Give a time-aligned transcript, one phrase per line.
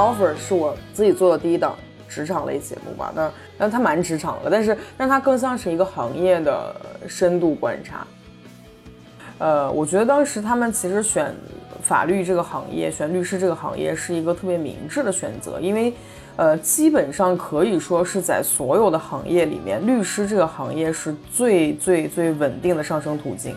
[0.00, 1.76] offer 是我自己做的第一档
[2.08, 6.74] 职场类节目吧，但但它蛮职场的，但是但它更像是一个行业的
[7.06, 8.06] 深度观察。
[9.38, 11.34] 呃，我觉得当时他们其实选
[11.82, 15.92] 法律这个行业，选律师这个行业是一个特别明智的选择，因为
[16.36, 23.54] 呃，基本上可以说是在所有的行业里面，律师这个行业是最最最稳定的上升途径。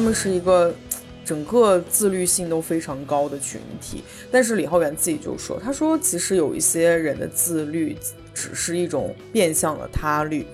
[0.00, 0.74] 他们是一个
[1.26, 7.94] 整个自律性都非常高的群体，但是李浩源自己就说，他说其实有一些人的自律
[8.32, 10.46] 只是一种变相的他律。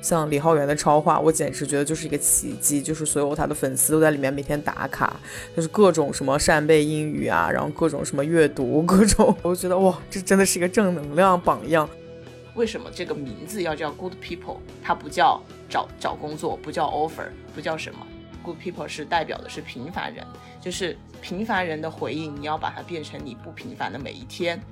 [0.00, 5.18] 像李浩源的超话，我简直觉得就是一个奇迹，就是所有他的粉丝都在里面每天打卡，
[5.56, 11.90] 就是各种什么扇贝英语啊，然后各种什么阅读， 各种，我觉得哇，这真的是一个正能量榜样。
[12.54, 14.58] 为什么这个名字要叫 Good People？
[14.80, 17.98] 它不叫找找工作，不叫 Offer，不叫什么
[18.46, 20.24] ？Good people 是代表的是平凡人，
[20.60, 24.62] 就是平凡人的回应，你要把它变成你不平凡的每一天。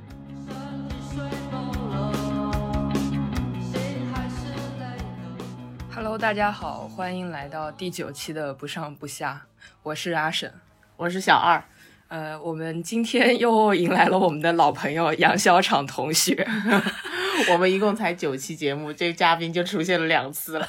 [5.92, 9.45] Hello，大家好，欢迎来到第九期的不上不下，
[9.83, 10.52] 我是阿沈，
[10.97, 11.61] 我是小二，
[12.06, 16.47] 呃，我们今天又迎来了我们的老朋友杨小厂同学，
[17.50, 20.69] 我们一共才九期节目，这个嘉宾就出现了两次了。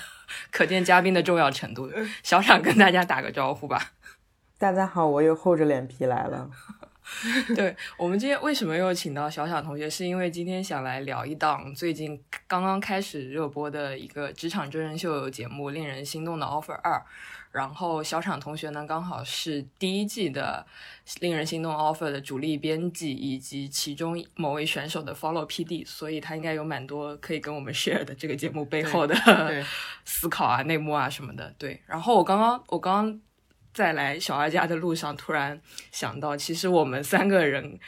[0.51, 1.91] 可见嘉宾的重要程度。
[2.23, 3.93] 小厂跟大家打个招呼吧。
[4.57, 6.49] 大家好，我又厚着脸皮来了。
[7.55, 16.93] 对我们今天为什么又请到小厂同学，是因为今天想来聊一档最近刚刚开始热播的一个职场真人秀节目《令人心动的 offer 二》。
[17.55, 20.67] 然后小厂同学呢，刚好是第一季的
[21.21, 29.15] 令人心动 offer 的主力编辑，以及其中某位选手的 follow PD，所以他应该有蛮多可以跟我们 share 的这个节目背后的
[30.03, 31.55] 思考啊、内幕啊什么的。
[31.57, 33.21] 对，然后我刚刚我刚刚
[33.73, 35.61] 在来小二家的路上，突然
[35.93, 37.79] 想到，其实我们三个人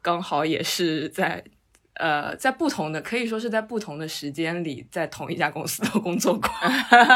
[0.00, 1.44] 刚好也是在。
[2.00, 6.50] 呃，在不同的可以说是在不同的时间里，在同一家公司都工作过，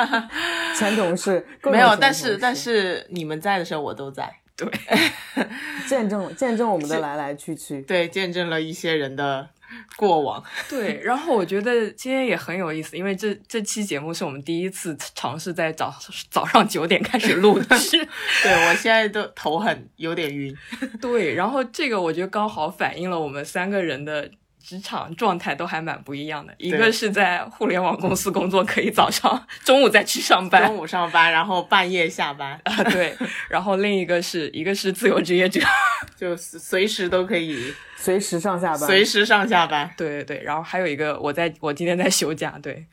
[0.76, 4.68] 前同事没有，但是但是你们在的时候我都在，对，
[5.88, 9.48] 见证见证我们的来来去去，对，见证了一些人的
[9.96, 11.00] 过往， 对。
[11.02, 15.94] 然后我觉得今天也很有意思，因为这这期节目是我们第一次尝试在早
[16.30, 17.96] 早上九点开始录的，是，
[18.42, 20.54] 对我现在都头很有点晕，
[21.00, 21.34] 对。
[21.34, 24.30] 然后这个我觉得刚好反映了我们三个人的。
[24.64, 33.14] 职场状态都还蛮不一样的，一个是在互联网公司工作，可以早上、 中午再去上班，中午上班，然后半夜下班啊，对。
[33.50, 35.60] 然后另一个是一个是自由职业者，
[36.16, 40.42] 就随时都可以随时上下班，随时上下班，对对对。
[40.42, 42.86] 然后还有一个，我在我今天在休假，对。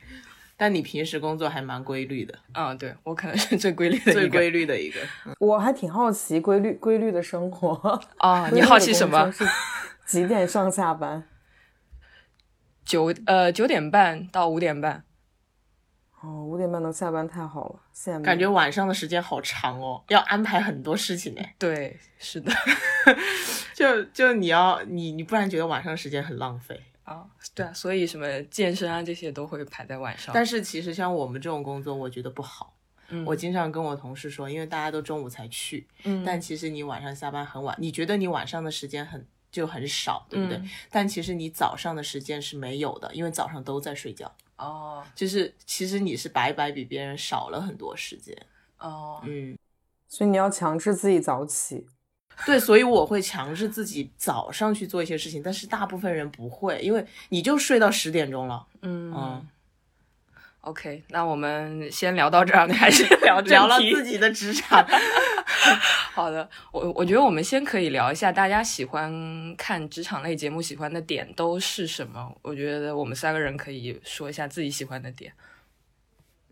[0.58, 5.00] 但你平时工作还蛮规律的，嗯，对我可能是最规律的最规律的一个。
[5.40, 9.34] 我还挺好奇规律规律的生活啊，你好奇什么？
[10.06, 11.24] 几点上下班？
[12.86, 15.04] 九呃九点半到五点半，
[16.22, 21.42] 哦，五点半能下班太好了，现在感觉晚上的时间好长哦，要安排很多事情呢。
[21.58, 22.52] 对，是的，
[23.74, 27.26] 就就你要你你不然觉得晚上时间很浪费啊？
[27.56, 30.34] 对啊，所以什么健身啊这些都会排在晚上。
[30.34, 32.76] 但是其实像我们这种工作，我觉得不好。
[33.10, 39.26] 嗯，我经常跟我同事说，因为大家都中午才去，嗯，但其实你晚上下班很晚，你觉得你晚上的时间很。
[39.52, 40.62] 就很少，对不对？
[40.90, 44.34] 但其实你早上的时间是没有的，因为早上都在睡觉。
[44.56, 48.36] 哦，就是其实你是白白比别人少了很多时间。
[48.78, 49.58] 哦，嗯，
[50.08, 51.86] 所以你要强制自己早起。
[52.46, 58.66] 对，所以我会强制自己早上去做一些事情，但是大部分人不会，因为你就睡到十点钟了。
[58.82, 59.48] 嗯嗯。
[60.62, 64.88] OK，那我们先聊到这儿， 还是聊聊了自己的职场。
[66.14, 72.36] 好的，我我觉得我们先可以聊一下大家喜欢看职场类节目喜欢的点都是什么。
[72.42, 75.34] 我觉得我们三个人可以说一下自己喜欢的点。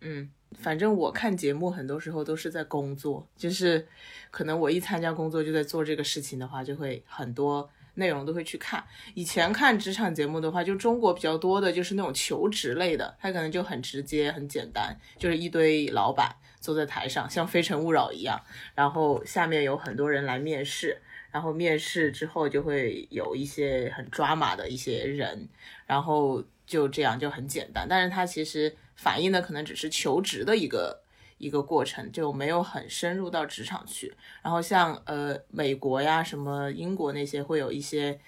[0.01, 0.29] 嗯，
[0.61, 3.88] 反正我看节目很多时候都是在工作，就是
[4.31, 7.69] 可能我一参加工作就在做这个事情的话，就会很多。
[8.00, 8.84] 内容都会去看。
[9.13, 18.42] 以前看职场节目的话，就中国比较多的就是那种求职类的，它可能就很直接、很简单，就是一堆老板坐在台上，像《非诚勿扰》一样，
[18.74, 21.00] 然后下面有很多人来面试，
[21.30, 25.48] 然后面试之后就会有一些很抓马的一些人，
[25.86, 27.86] 然后就这样就很简单。
[27.88, 31.04] 但是它其实反映的可能只是求职的一个。
[31.39, 34.13] 一个过程就没有很深入到职场去，
[34.44, 38.19] 然后像呃美国呀、什么英国那些会有一些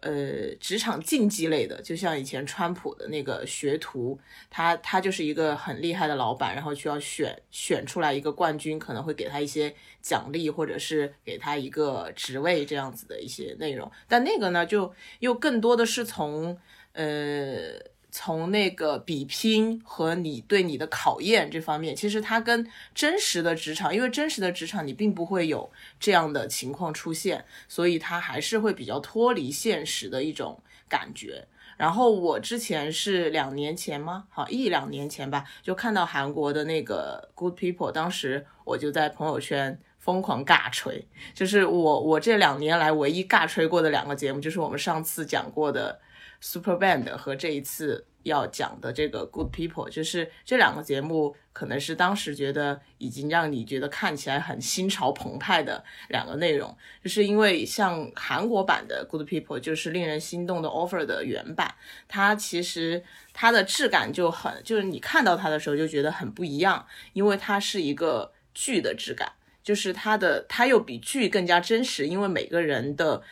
[0.00, 4.18] 呃，职场竞技类的，就像以前川普的那个学徒，
[4.50, 13.90] 他他就是一个很厉害的老板，然后需要选选出来一个冠军，可能会给他一些奖励，或者是给他一个职位这样子的一些内容。
[14.08, 16.58] 但那个呢，就又更多的是从
[16.92, 17.94] 呃。
[18.18, 25.70] 从那个比拼和你对你的考验这方面，其实它跟真实的职场，因为真实的职场你并不会有
[26.00, 30.58] 这样的情况出现，所以它还是会比较脱离现实的一种
[30.88, 31.46] 感觉。
[31.76, 34.24] 然后我之前是两年前吗？
[34.30, 46.00] 好一两年前吧，就看到韩国的那个 Good People，当时我就在朋友圈疯狂尬吹，就是我我这两年来唯一尬吹过的两个节目，就是我们上次讲过的。
[46.40, 61.74] Super Band 和这一次要讲的这个 Good People，就是这两个节目，可能是当时觉得已经让你觉得看起来很心潮澎湃的两个内容，就是因为像韩国版的 Good People，就是令人心动的 Offer 的原版，
[62.08, 73.22] 它其实它的质感就很，就是你看到它的时候就觉得很不一样，因为它是一个剧的质感，就是它的它又比剧更加真实，因为每个人的。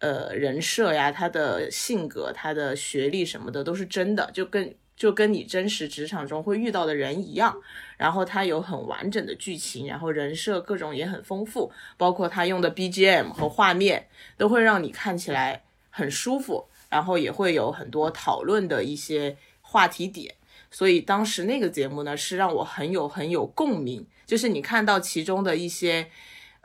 [0.00, 7.60] 呃，人设呀，他的性格、他的学历什么的都是真的，就跟就跟你真实职场中会遇到的人一样。
[7.96, 20.34] 然后他有很完整的剧情，然后人设各种也很丰富，包括他用的 BGM 和画面都会让你看起来很舒服，然后也会有很多讨论的一些话题点。
[20.70, 26.10] 所以当时那个节目呢，是让我很有很有共鸣，就是你看到其中的一些。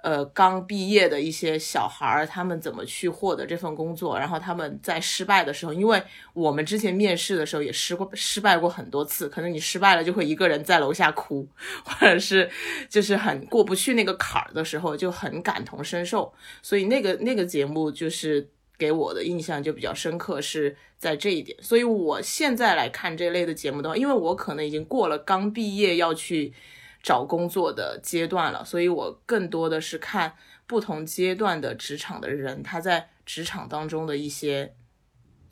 [0.03, 4.17] 呃，刚毕业的一些小孩儿，他们怎么去获得这份工作？
[4.17, 6.01] 然后他们在失败的时候，因为
[6.33, 11.47] 我们之前面试的时候也失过失败过很多次，可能你失败了就会一个人在楼下哭，
[11.83, 12.49] 或者是
[12.89, 16.33] 就是很过不去那个坎儿的时候，就很感同身受。
[16.63, 18.49] 所以那个那个节目就是
[18.79, 21.55] 给我的印象就比较深刻，是在这一点。
[21.61, 26.53] 所以我现在来看这类的节目的话，因为我可能已经过了刚毕业要去。
[27.01, 30.35] 找工作的阶段了，所以我更多的是看
[30.67, 34.73] 不同阶段的职场的人，他在职场当中的一些，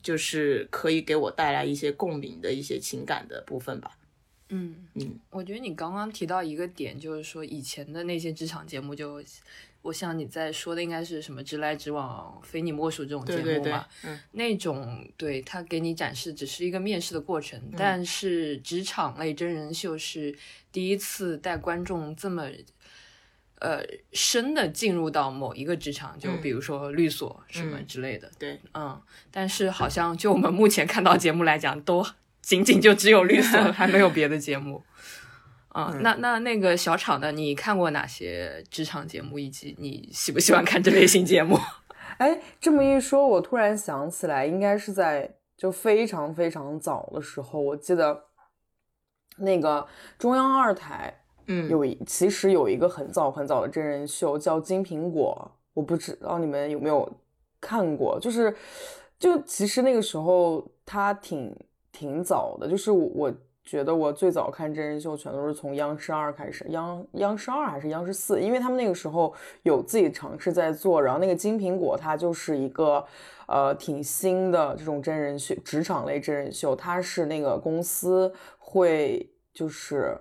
[0.01, 3.97] 就是可以给我带来一些共鸣的一些情感的部分吧。
[4.49, 9.23] 嗯嗯，我觉得你刚刚提到一个点，就是说以前的那些职场节目就。
[9.81, 13.87] 我想你在说的应该是什么“直来直往，非你莫属”这种节目嘛？
[14.03, 20.37] 嗯，那种对他给你展示只是一个面试的过程，但是职场类真人秀是
[20.71, 22.45] 第一次带观众这么
[23.59, 23.81] 呃
[24.13, 28.31] 深的进入到某一个职场，就比如说律所什么之类的。
[28.39, 29.01] 对，嗯，
[29.31, 32.05] 但是好像就我们目前看到节目来讲，都
[32.41, 34.83] 仅仅就只有律所，还没有别的节目。
[35.69, 41.59] 啊，那那那个小厂的，你看过哪些职场节目，以及你喜不喜欢看这类型节目？
[42.17, 48.25] 哎，这么一说，我突然想起来，应该是在就非常非常早的时候，我记得
[49.39, 49.85] 那个
[50.17, 51.13] 中央二台，
[51.47, 57.11] 嗯，有一其实有一个很早很早的真人秀叫《金苹果》，我不知道你们有没有
[57.59, 58.55] 看过，就是
[59.17, 61.55] 就其实那个时候它挺
[61.91, 63.33] 挺早的，就是我。
[63.61, 69.31] 觉得我最早看真人秀全都是从央视二开始，央央视二还是央视四，因为他们那个时候
[69.61, 70.99] 有自己尝试在做。
[70.99, 73.05] 然后那个金苹果它就是一个
[73.49, 80.17] 呃挺新的这种真人秀，职场类真人秀，它是那个公司会就是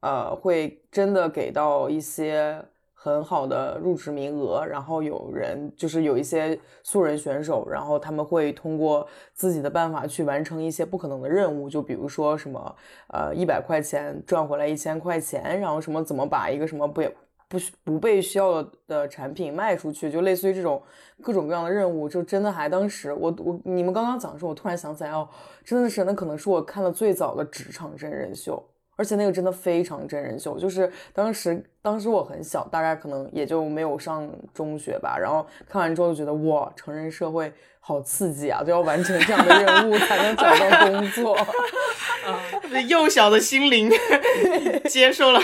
[0.00, 2.62] 呃会真的给到一些。
[3.04, 12.76] 很好的入职名额，然后有人就是有一些素人选手，然后他们会通过自己的办法去完成一些不可能的任务，就比如说什么
[13.08, 17.02] 呃一百块钱赚回来一千块钱，然后什么怎么把一个什么不
[17.52, 20.82] 不不被需要的产品卖出去，就类似于这种
[21.20, 25.28] 各种各样的任务，就真的还当时我我你们刚刚讲的时候，我突然想起来哦，
[25.62, 28.66] 真的是那可能是我看的最早的职场真人秀。
[28.94, 35.18] 而且那个真的非常真人秀，就是当时当时我很小，大概可能也就没有上中学吧。
[35.18, 41.34] 然后看完之后就觉得哇，成人社会好刺激啊，都要完成这样的任务才能找到工作。
[42.26, 42.38] 啊，
[42.86, 43.90] 幼小的心灵
[44.88, 45.40] 接受了。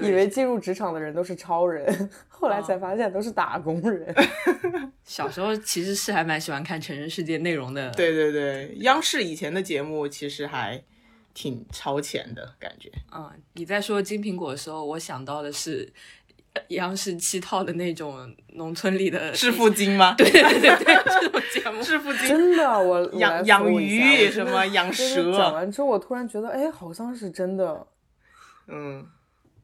[0.00, 4.14] 啊，以为进入职场的人都是超人，后来才发现都是打工人。
[5.04, 7.90] 小时候其实是还蛮喜欢看成人世界内容的。
[7.92, 10.82] 对对对，央视以前的节目其实还。
[11.34, 12.90] 挺超前的感觉。
[13.14, 15.88] 嗯，你在说金苹果的时候，我想到的是
[16.70, 20.14] 央视七套的那种农村里的致富经吗？
[20.18, 22.26] 对对对对，这种节目致富经。
[22.26, 25.30] 真的，我养养鱼什么养蛇。
[25.32, 27.86] 讲完之后，我突然觉得，哎，好像是真的。
[28.66, 29.06] 嗯，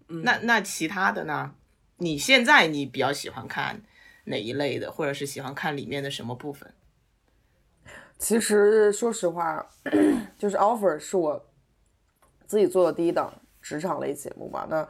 [0.06, 1.54] 那那其他的呢？
[1.98, 3.80] 你现在你比较喜欢看
[4.24, 6.72] 哪一类的，或者是喜欢看里面的什么部分？
[8.18, 9.66] 其实说实话，
[10.38, 11.44] 就是 offer 是我
[12.46, 14.66] 自己做的第一档职场类节目吧。
[14.68, 14.86] 那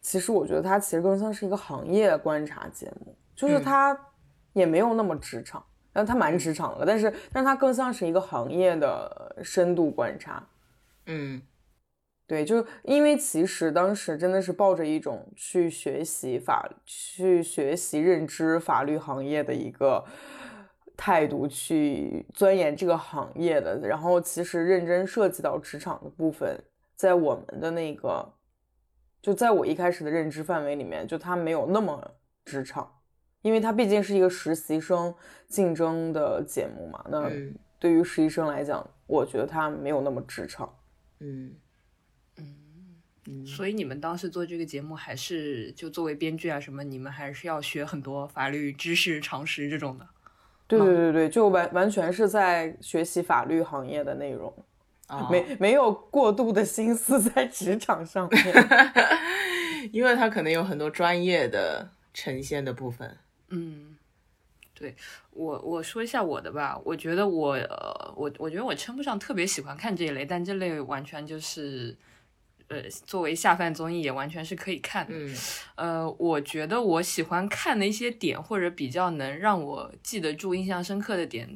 [0.00, 3.98] 其实我觉得它其实更像是一个行业观察节目，就是它
[4.52, 10.42] 也没有那么职场，但它蛮职场的，但是但是它更像是一个行业的深度观察。
[11.06, 11.42] 嗯，
[12.28, 20.04] 对，就因为其实当时真的是抱着一种去学习法、去学习认知法律行业的一个。
[21.00, 26.60] 态度去钻研这个行业的，然后其实认真涉及到职场的部分，
[26.96, 28.32] 在我们的那个，
[29.22, 32.92] 就在我一开始的认知范围里面，就它没有那么职场，
[33.42, 35.14] 因为它毕竟是一个实习生
[35.46, 37.04] 竞争的节目嘛。
[37.08, 37.30] 那
[37.78, 40.68] 对于实习生来讲，我觉得它没有那么职场。
[41.20, 41.56] 嗯嗯
[43.28, 43.46] 嗯。
[43.46, 50.06] 所以你们当时做这个节目，还是就作为编剧啊什么，你们还是要学很多法律知识、常识这种的。
[50.66, 54.52] 对对对对，就完完全是在学习法律行业的内容，
[55.30, 58.54] 没没有过度的心思在职场上面，
[59.92, 63.16] 因为他可能有很多专业的呈现的部分。
[63.48, 63.96] 嗯，
[64.74, 64.94] 对
[65.30, 71.96] 我我说一下我的吧，我觉得我呃我我觉得我称不上特别喜欢看这一类，但这类完全就是。
[72.68, 75.14] 呃，作为下饭综艺也完全是可以看的。
[75.14, 75.36] 嗯，
[75.74, 81.48] 呃，我觉得我喜欢看的一些点，或者比较能让我记得住、印象深刻的点，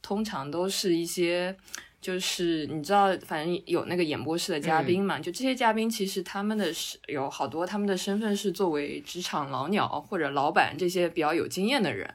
[0.00, 1.56] 通常都是一些，
[2.00, 12.08] 就是你知道，反正有那个演播室的嘉宾嘛，就这些嘉宾其实他们的是有好多他们的身份是作为职场老鸟或者老板这些比较有经验的人，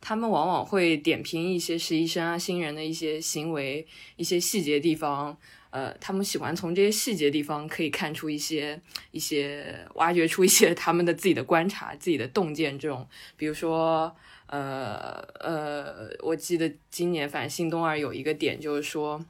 [0.00, 3.86] 他们往往会点评一些实习生啊、新人的一些行为、
[4.16, 5.38] 一些细节地方。
[5.70, 8.80] 呃，他们喜欢从这些细节地方可以看出一些
[9.12, 12.78] 一些，挖掘出一些他们的自己的观察、自己的洞见。
[12.78, 14.14] 这种，比如说，
[14.46, 19.24] 呃呃，我记得今年反正新东二有一个点，就是说，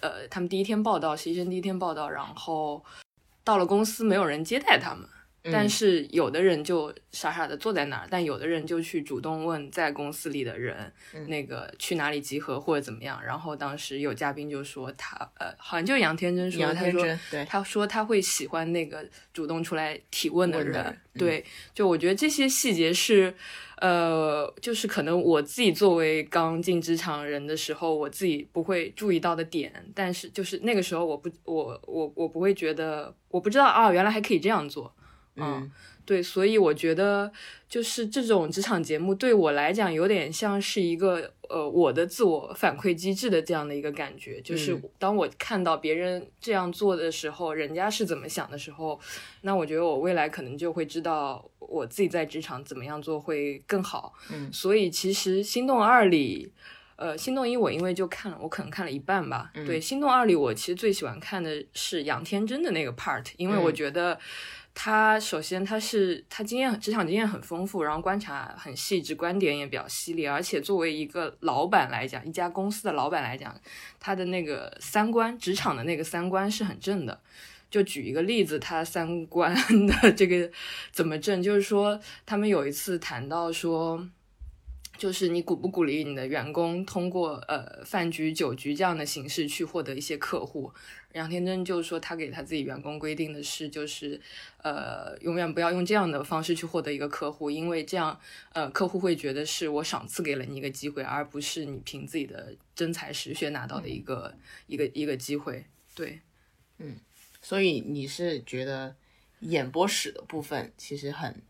[0.00, 2.82] 呃，他们第一天报道，实习生第一天报道，然后
[3.44, 5.06] 到了公司没有人接待他们。
[5.50, 10.92] 但是有的人就傻傻的坐在那儿，但有的人就去主动问在公司里的人，
[11.26, 13.20] 那个去哪里集合或者怎么样。
[13.24, 17.18] 然后当时有嘉宾就说他，呃，好像就是杨天真说，他说，
[17.48, 20.96] 他说他会喜欢那个主动出来提问的人。
[21.14, 21.44] 对，
[21.74, 23.34] 就我觉得这些细节是，
[23.78, 29.70] 呃，就是可能我自己作为刚进职场人的时候，我自己不会注意到的点。
[29.94, 34.94] 但是就是那个时候，我不，我我我不会觉得，我不知道啊，原来还可以这样做。
[35.36, 35.70] 嗯，
[36.04, 37.32] 对，所以我觉得
[37.68, 49.00] 就是这种职场节目对我来讲有点像是一个呃我的自我反馈机制的这样的一个感觉，就是当我看到别人这样做的时候，人家是怎么想的时候，
[49.40, 54.12] 那我觉得我未来可能就会知道我自己在职场怎么样做会更好。
[54.30, 56.52] 嗯，所以其实《心动二》里，
[56.96, 59.50] 呃，《心动一》我因为就看了，我可能看了一半吧。
[59.54, 64.18] 对，《心动二》里我其实最喜欢看的是杨天真的那个 part，因为我觉得。
[64.74, 73.54] 他首先他是他经验职场经验很丰富，然后观察很细致，观点也比较犀利，而且作为一个老板来讲，一家公司的老板来讲，
[74.00, 77.20] 他的那个三观，职场的那个三观是很正的。
[77.70, 79.54] 就举一个例子，他三观
[80.02, 80.50] 的这个
[80.90, 84.08] 怎么正，就是说他们有一次谈到说。
[84.98, 90.72] 就是你鼓不鼓励你的员工通过呃饭局、酒局这样的形式去获得一些客户？
[91.12, 94.18] 杨天真就说他给他自己员工规定的是，就是
[94.62, 98.18] 呃永远不要用这样的方式去获得一个客户，因为这样
[98.52, 104.34] 呃客户会觉得是我赏赐给了你一个机会，而不是你凭自己的真才实学拿到的一个
[104.66, 105.66] 一个一个机会。
[105.94, 106.20] 对，
[106.78, 106.96] 嗯，
[107.42, 108.96] 所以你是觉得
[109.40, 111.42] 演播室的部分其实很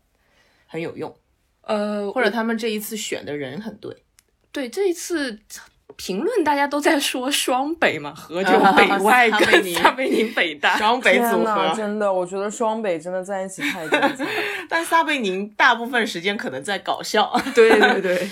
[0.65, 1.15] 很有用。
[1.63, 4.03] 呃，或者他们这一次选的人很对，
[4.51, 5.39] 对这一次
[5.95, 14.25] 评论大家都在说双北嘛， 合就北外跟撒贝宁北大 双北组合，真的，我觉得双北真的在一起太精彩。
[14.67, 18.29] 但撒贝宁大部分时间可能在搞笑，对对对，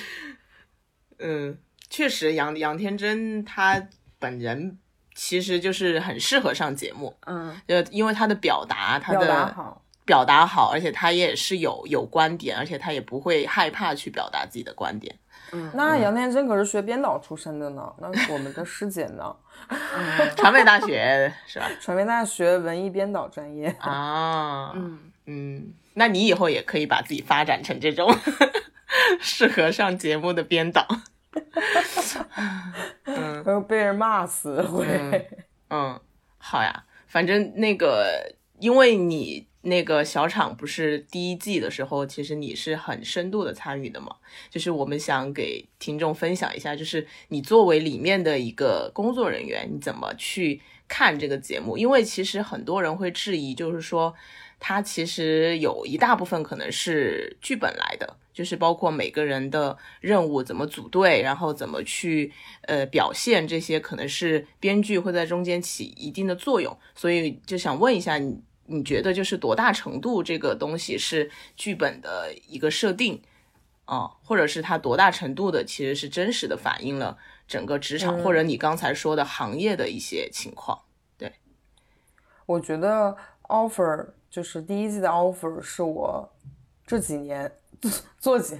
[1.19, 1.57] 嗯，
[1.89, 4.77] 确实杨杨天真他本人
[5.13, 9.55] 其实就是很适合上节目，嗯，就因为他的表达，他的。
[10.12, 10.22] 好。
[10.22, 15.15] 表达好，而且他也是有有观点，而且他也不会害怕去表达自己的观点。
[15.53, 19.36] 嗯，那杨天真可是学编导出身的呢，那我们的师姐呢？
[20.36, 21.65] 传媒大学是吧？
[21.82, 24.74] 传媒大学文艺编导专业啊。
[24.75, 28.13] 嗯嗯，那你以后也可以把自己发展成这种
[29.22, 30.86] 适合上节目的编导。
[33.06, 35.30] 嗯，被人骂死会。
[35.70, 36.00] 嗯，
[36.38, 38.36] 好呀，反正那个。
[38.62, 44.15] 因为你那个小厂不是第一季的时候，其实你是很深度的参与的嘛？
[44.50, 51.77] 就是我们想给听众分享一下，就是你作为里面的一个工作人员，你怎么去看这个节目？
[51.77, 54.12] 因为其实很多人会质疑，就是说
[54.60, 66.75] 它其实有一大部分可能是剧本来的，就是包括每个人的任务怎么组队，然后怎么去呃表现这些，可能是编剧会在中间起一定的作用。
[66.96, 68.41] 所以就想问一下你。
[68.68, 73.22] 你觉得就是多大程度这个东西是剧本的一个设定
[73.86, 80.80] 啊，或者是它多大程度的其实是真实的反映了整个职场或者你刚才说的行业的一些情况？
[81.18, 81.34] 对，
[82.46, 83.18] 我觉得
[83.50, 86.32] offer 就是第一季的 offer 是我
[86.86, 87.51] 这几年
[88.18, 88.58] 做几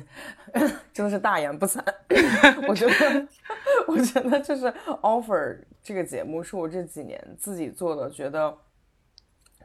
[0.92, 1.82] 真的是大言不惭，
[2.68, 3.28] 我觉得
[3.88, 4.66] 我觉得就是
[5.02, 8.58] offer 这个节目是我这几年自己做的，觉得。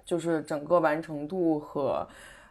[0.07, 2.09] 就是整个完成度和，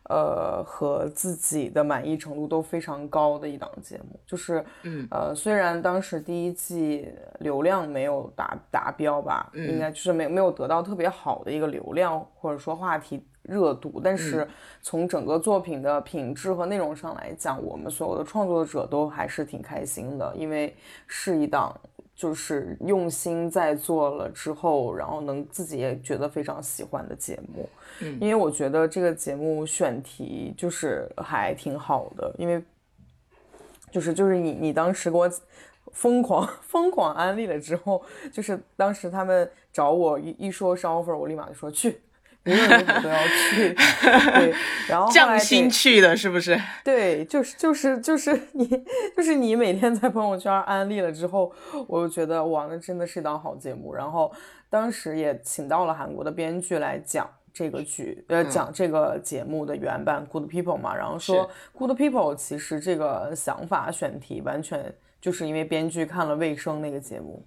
[0.10, 4.20] 呃，和自己的满意程度都非常高的一档节目。
[4.28, 7.10] 就是，嗯，呃，虽然当时第一季
[7.40, 14.48] 流量没有达达标吧，应该就是没没有得到特别好的一个流量或者说话题热度，但是
[14.82, 20.76] 从整个作品的品质和内容上来讲，我们所有的创作者都还是挺开心的，因为
[21.08, 21.74] 是一档。
[22.16, 27.70] 就是用心在做了之后，然后能自己也觉得非常喜欢的节目，
[28.00, 32.64] 嗯，因为我觉得这个节目选题就是还挺好的，因为
[33.92, 35.30] 就是就是你你当时给我
[35.92, 42.00] 疯狂 疯狂安利了之后，就是当时他们找我一一说是 offer，我立马就说去。
[42.46, 43.18] 无论如何都要
[43.50, 44.54] 去，对，
[44.88, 46.56] 然后匠心去的是不是？
[46.86, 48.68] 对，就是就是就是你，
[49.18, 51.52] 就是你每天在朋友圈安利了之后，
[51.88, 53.96] 我就觉得哇，那真的是一档好节目。
[53.96, 54.32] 然后
[54.70, 67.44] 当时也请到了韩国的编剧来讲这个剧，呃，讲这个节目的原版《Good People》嘛，然后说《Good People》其实这个想法选题完全就是因为编剧看了《卫生》那个节目，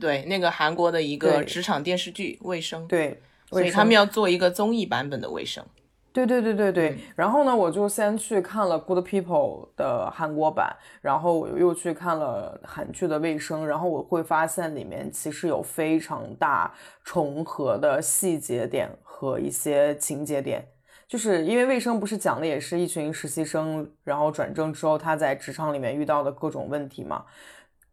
[0.00, 3.22] 对，那个韩国的一个职场电视剧《卫生》，对。
[3.52, 5.64] 所以他们要做一个综艺版本的卫生，
[6.12, 6.98] 对对对对对。
[7.14, 16.72] 然后呢，我就先去看了《Good People》的韩国版，然后我又去看了韩剧的卫生，然后我会发现里面其实有非常大
[17.04, 20.66] 重合的细节点和一些情节点，
[21.06, 27.24] 就是因为卫生不是讲的也是一群实习生，然后转正之后他在职场里面遇到的各种问题嘛。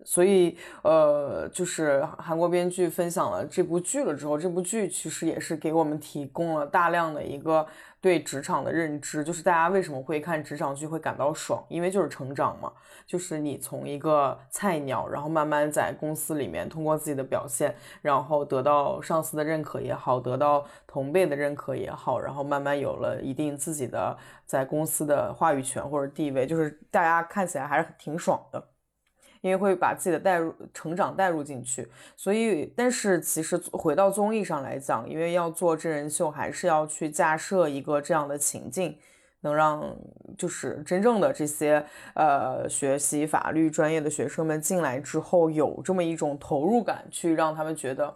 [0.06, 7.68] 所以，呃，就是韩国编剧分享了这部剧了之后，这部剧其实也是给我们提供了大量的一个
[8.00, 9.24] 对职场的认知。
[9.24, 12.72] 就是大家为什么会看职场剧会感到爽，因为就是成长嘛，
[13.06, 28.64] 就是你从一个菜鸟，然后慢慢在公司里面通过自己的表现，然后得到上司的认可也好，得到同辈的认可也好，然后慢慢有了一定自己的在公司的话语权或者地位，就是大家看起来还是挺爽的。
[29.42, 38.98] 因为会把自己的带入成长带入进去，所以，但是其实回到综艺上来讲，因为要做真人秀，还是要去架设一个这样的情境，
[39.42, 39.96] 能让
[40.38, 48.16] 就是真正的这些呃学习法律专业的学生们进来之后，有这么一种投入感，去让他们觉得。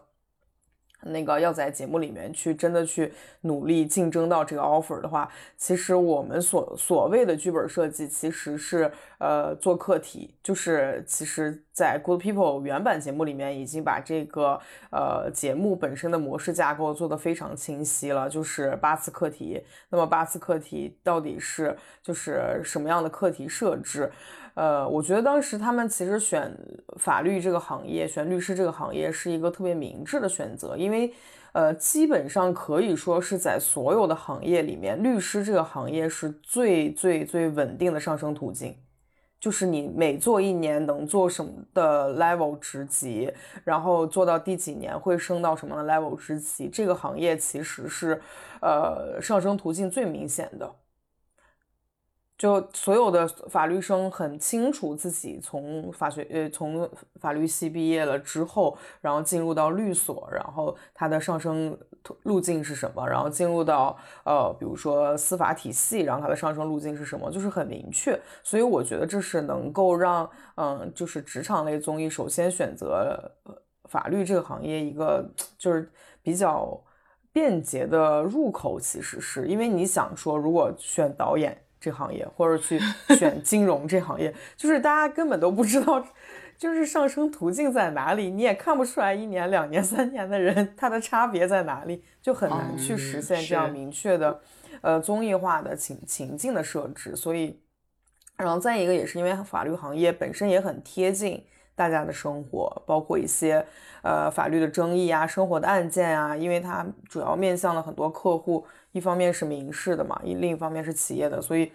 [1.06, 3.12] 那个要在节目里面去真的去
[3.42, 14.60] 努力竞争到这个 offer 的话，其实我们所所谓的剧本设计其实是呃做课题，就是其实在 Good People 原版节目里面已经把这个
[14.92, 19.64] 呃节目本身的模式架构做得非常清晰了，就是八次课题。
[19.90, 24.12] 那么八次课题到底是就是什么样的课题设置？
[24.56, 26.56] 呃，我觉得当时他们其实选
[26.98, 31.12] 法律这个行业，选律师这个行业是一个特别明智的选择，因为，
[31.54, 38.78] 呃，基本上可以说是在所有的行业里面，律师这个行业是最最最稳定的上升途径，
[39.40, 43.32] 就是你每做一年能做什么的 level 职级，
[43.64, 48.22] 然后做到第几年会升到什么的 level 职级，这个行业其实是，
[48.62, 50.72] 呃，上升途径最明显的。
[52.44, 56.90] 就所有的法律生很清楚自己从法学呃从
[57.22, 61.78] 法律系毕业了之后，然后进入到律所，然后他的上升
[62.24, 63.08] 路径是什么？
[63.08, 67.32] 然后进入到呃比如说司法体系，然后它的上升路径是什么？
[67.32, 68.20] 就是很明确。
[68.44, 73.32] 所以我觉得这是能够让嗯就是职场类综艺首先选择
[73.86, 75.26] 法律这个行业一个
[75.58, 75.90] 就是
[76.22, 76.78] 比较
[77.32, 78.78] 便捷的入口。
[78.78, 81.58] 其实是因为你想说，如果选导演。
[81.84, 82.80] 这行业，或者去
[83.18, 86.02] 选 金融这行业，就是大家根本都不知道，
[86.58, 94.40] 就是上升途径在哪里，你也看不出来一年、两年、三年的人他的差别在哪里，就很难去实现这样明确的，
[94.80, 97.18] 呃，综艺化的情情境的设置。
[97.18, 97.60] 所以，
[98.38, 101.44] 然后再一个也是因为法律行业本身也很贴近
[101.76, 103.66] 大家的生活，包括一些
[104.04, 111.72] 呃法律的争议啊、生活的案件啊，因为它主要面向了很多客户，一方面是民事的嘛，一另一方面是企业的，所以。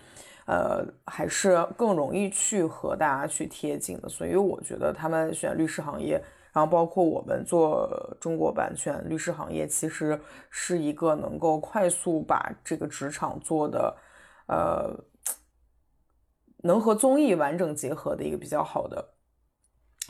[0.50, 6.14] 呃，还是更容易去和大家去贴近的，所以我觉得他们选律师行业，
[6.54, 13.94] 然后包括我们做中国版权律师行业，其实是一个能够快速把这个职场做的，
[14.46, 14.98] 呃，
[16.62, 19.06] 能和综艺完整结合的一个比较好的，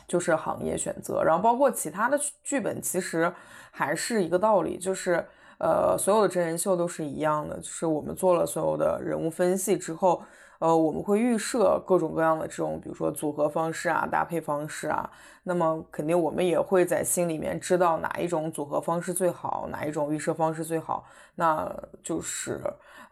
[0.07, 1.21] 就是行业选择。
[1.21, 3.29] 然后包括其他的剧本，其实
[3.71, 5.27] 还是一个道理，就是。
[5.59, 10.23] 呃，所有的真人秀都是一样的，就是我们做了所有的人物分析之后，
[10.59, 15.09] 呃，我们会预设各种各样的这种，比如说组合方式啊、搭配方式啊，
[15.43, 21.69] 那么肯定我们也会在心里面知道哪一种组合方式最好，哪一种预设方式最好，那
[22.01, 22.61] 就是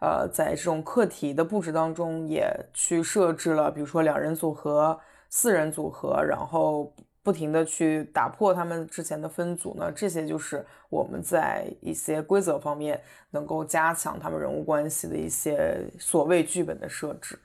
[0.00, 6.90] 呃，在这种课题的布置当中也去设置了，比如说两人组合、四人组合，然后。
[7.22, 13.00] 不停的去打破他们之前的分组呢，这些就是我们在一些规则方面
[13.30, 17.38] 能够加强他们人物关系的一些所谓剧本的设置。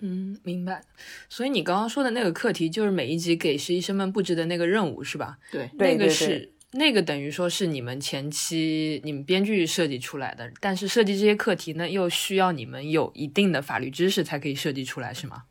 [0.00, 0.82] 嗯，明白。
[1.28, 5.38] 所以你刚刚说的那个课题，就是每一集给实习生们布置的那个任务，是吧？
[5.52, 15.44] 对，那个是那个等于说是你们前期你们编剧设计出来的，但是设计这些课题呢，又需要你们有一定的法律知识才可以设计出来，是吗？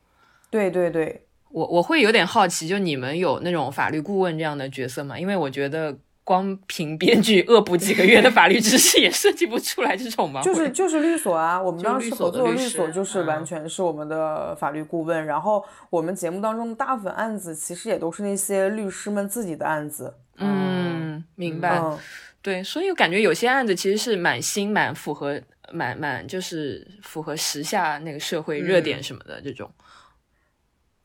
[0.49, 1.27] 对对对。
[1.51, 5.19] 我我会有点好奇，就你们有那种法律顾问这样的角色吗？
[5.19, 10.43] 因为我觉得光凭编剧恶补几个月的法律知识也设计不出来这种吗？
[10.43, 15.25] 就是就是律所啊，我们当时合作的律所就是完全是我们的法律顾问。
[15.25, 20.13] 然后我们节目当中的大部分案子其实也都是那些律师们自己的案子。
[20.37, 21.81] 嗯，明白。
[22.43, 25.41] 对，所以我感觉有些案子其实是蛮新、蛮符合、
[25.73, 29.69] 蛮蛮就是符合时下那个社会热点什么的这种。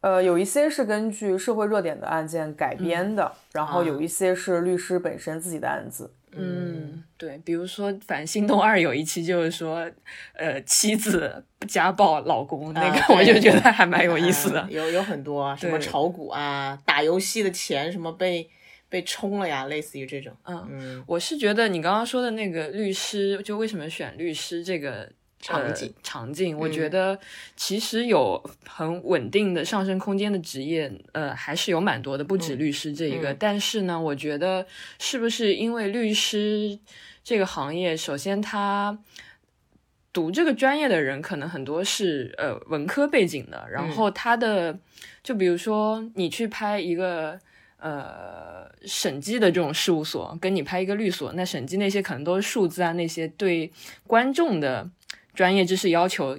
[0.04, 6.12] 呃，有一些是根据社会热点的案件改编的，然后有一些是律师本身自己的案子。
[6.32, 9.90] 嗯，对，比如说《反心动二》有一期就是说，
[10.34, 14.66] 呃，妻子家暴老公，那个我就觉得还蛮有意思的。
[14.68, 18.46] 有有很多什么炒股啊，打游戏的钱什么被
[18.90, 20.30] 被冲了呀，类似于这种。
[20.44, 25.10] 嗯嗯，我是觉得你刚刚说的那个律师，就为什么选律师这个。
[25.44, 27.18] 场景场景，我觉得
[27.54, 33.34] 其实有很稳定的上升空间的职业，呃，还是有蛮多的，不止律师这一个。
[33.34, 34.66] 但是呢，我觉得
[34.98, 36.78] 是不是因为律师
[37.22, 38.98] 这个行业，首先他
[40.14, 44.78] 读这个专业的人可能很多是呃文科背景的，然后他的
[45.22, 47.38] 就比如说你去拍一个
[47.76, 53.70] 呃审计的这种事务所，跟你拍一个律所，那审计那些可能都是数字啊，那些对
[54.06, 54.88] 观众的。
[55.34, 56.38] 专业知识要求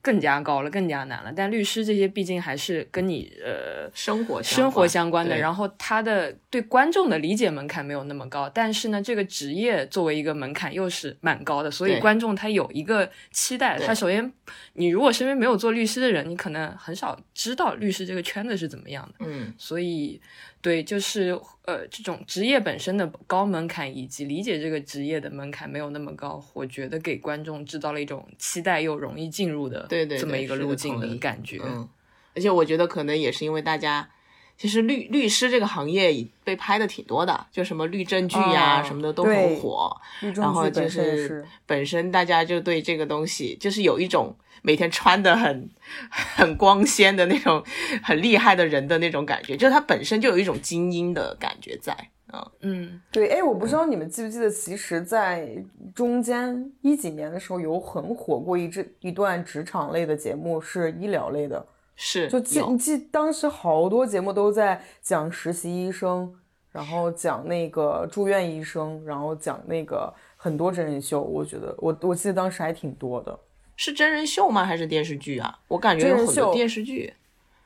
[0.00, 1.32] 更加高了，更加难了。
[1.32, 8.50] 但律师这些毕竟还是跟你呃生活生活相关的，然后他的对观众的理解门槛没有那么高。
[8.52, 13.78] 但是呢，这个职业作为一个门槛又是蛮高的，所以观众他有一个期待。
[13.78, 14.32] 他首先，
[14.72, 19.24] 你如果身边没有做律师的人，你可能很少知道律师这个圈子是怎么样的。
[19.26, 20.20] 嗯，所以。
[20.62, 31.60] 对，就是呃，这种职业本身的高门槛，以及理解这个职业的门槛没有那么高，我觉得给观众制造了一种期待又容易进入的对对这么一个路径的感觉。
[31.64, 31.88] 嗯，
[32.36, 34.08] 而且我觉得可能也是因为大家，
[34.56, 44.36] 其实律律师这个行业被拍的挺多的，就什么律政剧呀什么的都很火，然后就是本身大家就对这个东西就是有一种。
[44.62, 45.68] 每天穿的很
[46.08, 47.62] 很光鲜的那种
[48.02, 51.92] 很厉害的人的那种感觉，就是他本身就有一种精英的感觉在
[52.28, 52.50] 啊。
[52.60, 55.62] 嗯，对，哎，我不知道你们记不记得，其实，在
[55.94, 66.32] 中间一几年的时候，有很火过一支一段职场类的节目，是医疗类的，是就记你记当时好多节目都在讲实习医生，
[66.70, 73.36] 然后讲那个住院医生，然后讲那个很多真人秀，我觉得我我记得当时还挺多的。
[73.76, 74.64] 是真人秀吗？
[74.64, 75.58] 还是电视剧啊？
[75.68, 77.14] 我感觉有很多电视剧。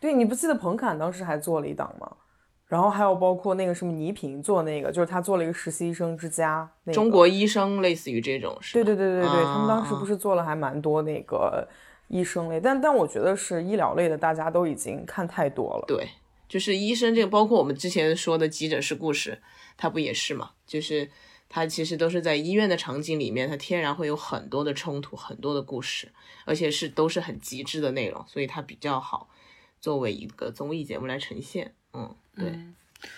[0.01, 2.11] 对，你不记得彭侃当时还做了一档吗？
[2.69, 8.57] 然后还有包括那个什么倪萍做那个，就是他做了一个实习医生之家，中国医生类似于这种。
[8.73, 11.67] 对对对对对，他们当时不是做了还蛮多那个
[12.09, 15.85] 医生类，但但我觉得是医疗类的，大家都已经看太多了。
[15.87, 16.09] 对，
[16.49, 19.39] 就是医生这个，包括我们之前说的急诊室故事，
[19.77, 20.51] 它不也是嘛？
[20.67, 21.09] 就是。
[21.57, 26.13] 它其实都是在医院的场景里面，它天然会有很多的冲突，很多的故事，
[26.45, 29.31] 而且是都是很极致的内容，所以它比较好
[29.81, 31.73] 作为一个综艺节目来呈现。
[31.95, 32.53] 嗯对，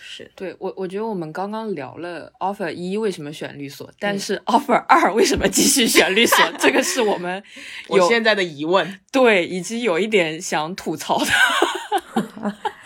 [0.01, 7.43] 是对我，我觉得我们刚刚聊了 offer 一为什么选律所，但是 offer 二为什么继续选律所，这个是我们
[7.89, 9.01] 我现在的疑问。
[9.11, 11.25] 对，以及有一点想吐槽的。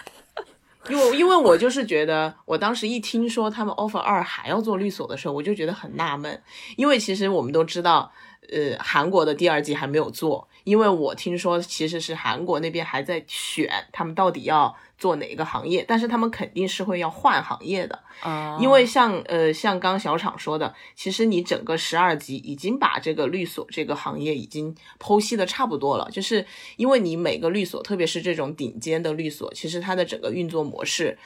[0.90, 6.42] 因为因为我就是觉得，我当时一听说他们 offer 二还要做律所的时候，我就觉得很纳闷。
[6.76, 8.12] 因为其实我们都知道，
[8.52, 10.48] 呃，韩国的第二季还没有做。
[10.64, 18.00] 因为我听说其实是韩国那边还在选他们到底要做哪个行业，但是他们肯定是会要换行业的。
[18.22, 26.46] 啊，因为像呃像刚小厂说的，其实你整个十二集已经把这个律所这个行业已经剖析的差不多了，就是
[26.78, 31.18] 因为你每个律所，特别是这种顶尖的律所，其实它的整个运作模式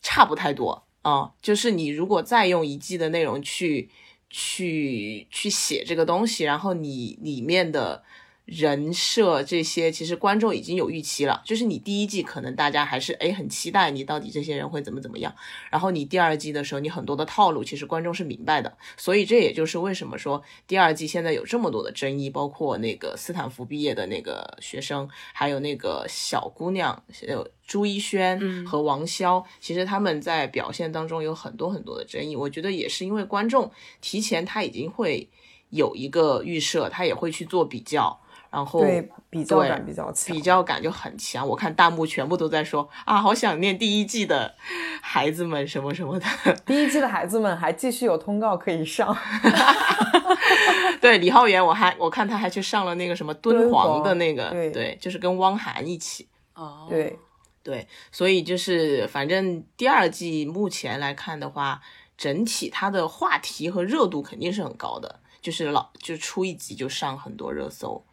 [0.00, 1.32] 差不太多啊。
[1.42, 3.90] 就是你如果再用一季的内容去
[4.30, 8.02] 去去写这个东西，然后你里面的。
[8.48, 15.34] 人设这些其实观众已经有预期了，就是你第一季可能大家还是诶很期待你到底这些人会怎么怎么样，
[15.70, 35.28] 然后你第二季的时候你很多的套路其实观众是明白的，所以这也就是为什么说第二季现在有这么多的争议，包括那个斯坦福毕业的那个学生，还有那个小姑娘，呃朱一轩和王骁，其实他们在表现当中有很多很多的争议，我觉得也是因为观众提前他已经会
[35.68, 38.18] 有一个预设，他也会去做比较。
[38.50, 41.46] 然后对比较感比较强，比较感就很强。
[41.46, 44.54] 我看弹幕全部都在说啊，好想念第一季的
[45.02, 46.26] 孩子们什么什么的。
[46.64, 49.16] 第一季的孩子们还继续有通告可以上。
[51.00, 56.28] 对李浩源，我还我看他还去上了那个什么敦煌的那个，对对，就是跟汪涵一起。
[56.54, 57.18] 哦，对
[57.62, 61.80] 对，所以就是反正第二季目前来看的话，
[62.16, 68.04] 整体它的话题和热度肯定是很高的，就是老就出一集就上很多热搜。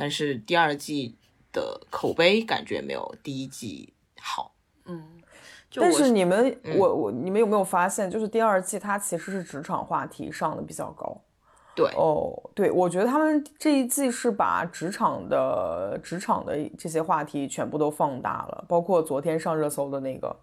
[0.00, 1.14] 但是第二季
[1.52, 4.54] 的口碑感觉没有第一季好，
[4.86, 5.20] 嗯，
[5.74, 11.20] 但是你们我我你们有没有发现，就是第二季它其实是职场话题上的比较高，
[11.76, 11.92] 对。
[11.96, 20.40] 哦，对我觉得他们这一季是把职场的职场的这些话题全部都放大了，包括昨天上热搜的那个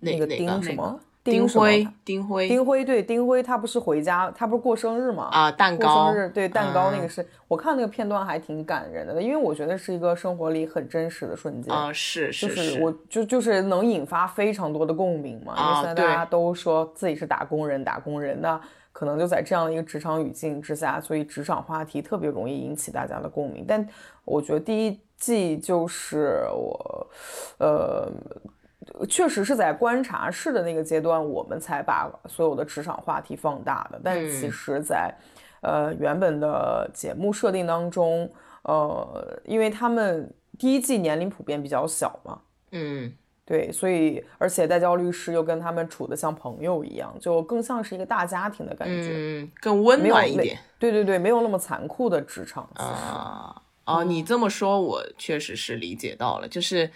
[0.00, 1.00] 那个丁什么。
[1.30, 5.28] 丁辉，丁辉，丁辉，对，丁辉，他不是回家，他不是过生日嘛？
[5.30, 18.60] 啊，蛋糕，生日，对，蛋糕那个是我看那个片段还挺感人的，因为我觉得是一个生活里很真实的瞬间啊，是是，就是我就就是能引发非常多的共鸣嘛，因为现在大家都说自己是打工人，打工人，那
[18.92, 23.64] 可能就在这样的一个职场语境之下，所以职场话题特别容易引起大家的共鸣。
[23.66, 23.86] 但
[24.24, 27.06] 我觉得第一季就是我，
[27.58, 28.10] 呃。
[29.08, 34.00] 确实是在观察室的那个阶段，我们才把所有的职场话题放大的。
[34.02, 35.14] 但其实，在
[35.62, 38.30] 呃原本的节目设定当中，
[38.62, 42.40] 呃，因为他们第一季年龄普遍比较小嘛，
[42.72, 43.12] 嗯，
[43.44, 50.58] 对，所以而且代教律师又跟他们处的像朋友一样，就更像是一个大家庭的感觉，嗯，更温暖一点。
[50.78, 52.68] 对对对，没有那么残酷的职场。
[52.74, 56.90] 啊啊，你这么说，我确实是理解到了，就是。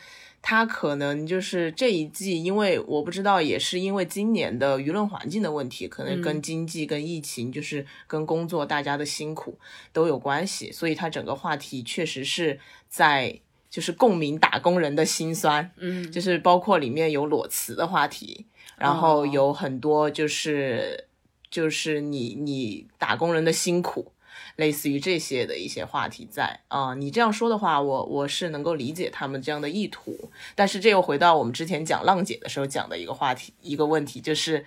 [0.47, 9.59] 他可能就是这一季，因为我不知道，也是因为今年的舆论环境的问题，可能跟经济、跟疫情，就是跟工作大家的辛苦
[9.91, 18.45] 都有关系，所以他整个话题确实是在就是共鸣打工人的辛酸，嗯，就是包括里面有裸辞的话题，
[18.77, 21.07] 然后有很多就是
[21.51, 24.13] 就是你你打工人的辛苦。
[24.57, 34.65] 类似于这些的一些话题在啊，你这样说的话，我我是能够理解他们这样的意图，但是这又回到我们之前讲浪姐的时候讲的一个话题，一个问题就是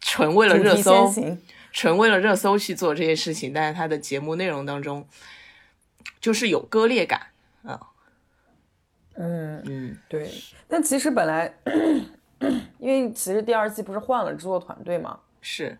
[0.00, 1.12] 纯为了热搜，
[1.72, 5.06] 纯为了热搜去做这些事情，但是他的节目内容当中
[6.20, 7.26] 就是有割裂感
[7.62, 7.88] 啊。
[9.14, 10.32] 嗯嗯，对，
[10.66, 11.54] 但其实本来
[12.78, 15.78] 因为其实第二季不是换了制作团队嘛，是。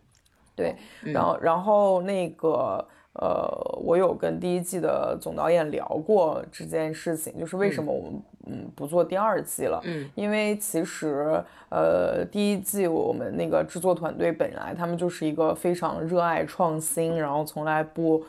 [0.60, 3.48] 对，然后然后那个呃，
[3.82, 9.80] 我有跟第一季的总导演聊过这件事情，就是为什么我们嗯不做第二季了？
[9.84, 18.24] 嗯，因为其实呃第一季我们那个制作团队本来他们就是一个非常热爱创新，然后从来不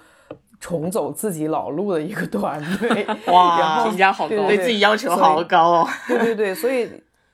[0.60, 3.06] 重走自己老路的一个团队。
[3.28, 5.88] 哇，评价好高，对自己要求好高哦。
[6.08, 6.90] 对对对，所以。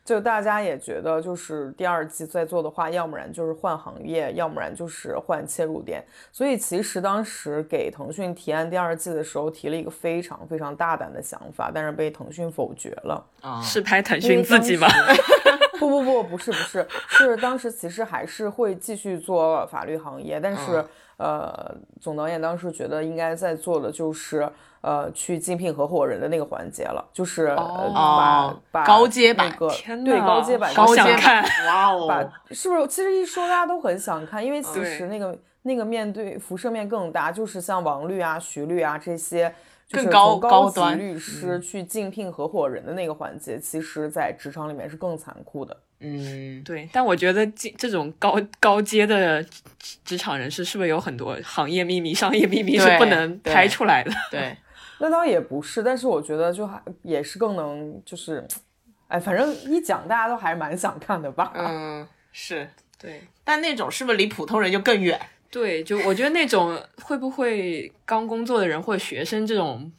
[0.08, 6.02] 就大家也觉得，就是第二季在做的话，要不然就是换行业，要不然就是换切入点。
[6.32, 13.22] 所以其实当时给腾讯提案第二季的时候，提了一个非常非常大胆的想法，但是被腾讯否决了。
[13.42, 14.88] 啊，是拍腾讯自己吗？
[15.78, 20.86] 不不不，不是不是，是当时其实还是会继续做法律行业，但是
[21.18, 24.50] 呃，总导演当时觉得应该在做的就是
[24.88, 32.88] 呃，去竞聘合伙人的那个环节了，就是呃把把高阶版那个天对呐高阶版高阶版好想看， 哇把哦，是不是？
[32.88, 39.54] 其实一说大家都很想看，因为其实那个那个面对辐射面更大，就是像王律啊、徐律啊这些，
[39.90, 45.76] 就是更高从高级高端律师去竞聘合伙人的那个环节，其实在职场里面是更残酷的。
[46.00, 54.12] 嗯，对，但我觉得这这种高高阶的职职场人士，是不是有很多行业秘密、商业秘密是不能拍出来的？
[54.30, 54.56] 对，
[55.00, 58.48] 那倒也不是，但是我觉得就还也是更能就是，
[59.08, 61.52] 哎，反正一讲大家都还是蛮想看的吧。
[61.56, 65.20] 嗯，是，对但那种是不是离普通人就更远？
[65.50, 69.92] 对，就我觉得那种会不会刚工作的人或者学生这种，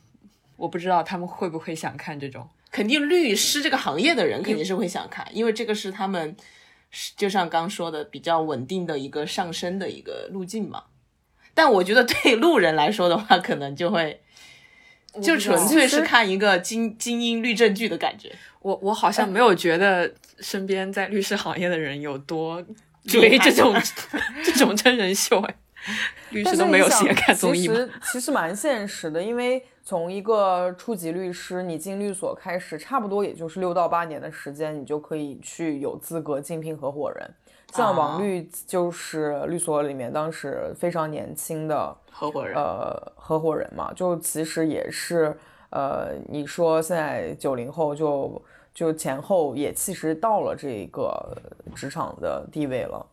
[0.56, 2.48] 我不知道他们会不会想看这种。
[2.70, 6.36] 肯定律师这个行业的人肯定是会想看，因为这个是他们
[6.90, 10.84] 是就像刚说的比较稳定的一个上升的一个路径嘛。
[11.54, 14.20] 但我觉得对路人来说的话，可能就会
[15.22, 18.32] 就纯粹是看一个精精英律政剧的感觉。
[18.60, 22.62] 我我好像没有觉得身边在律师行业的人有多
[23.04, 23.74] 追这种
[24.44, 25.54] 这种真人秀，哎，
[26.30, 27.74] 律师都没有是你想写看综艺吗？
[27.74, 37.30] 其实其实蛮现实的，因为从一个初级律师你进律所开始，差不多也就是六到八年的时间，你就可以去有资格竞聘合伙人。
[37.74, 45.36] 像王啊律就是律所里面当时非常年轻的合伙人，呃合伙人嘛，就其实也是
[45.70, 51.36] 呃，你说现在九零后就就前后也其实到了这个
[51.74, 53.06] 职场的地位了。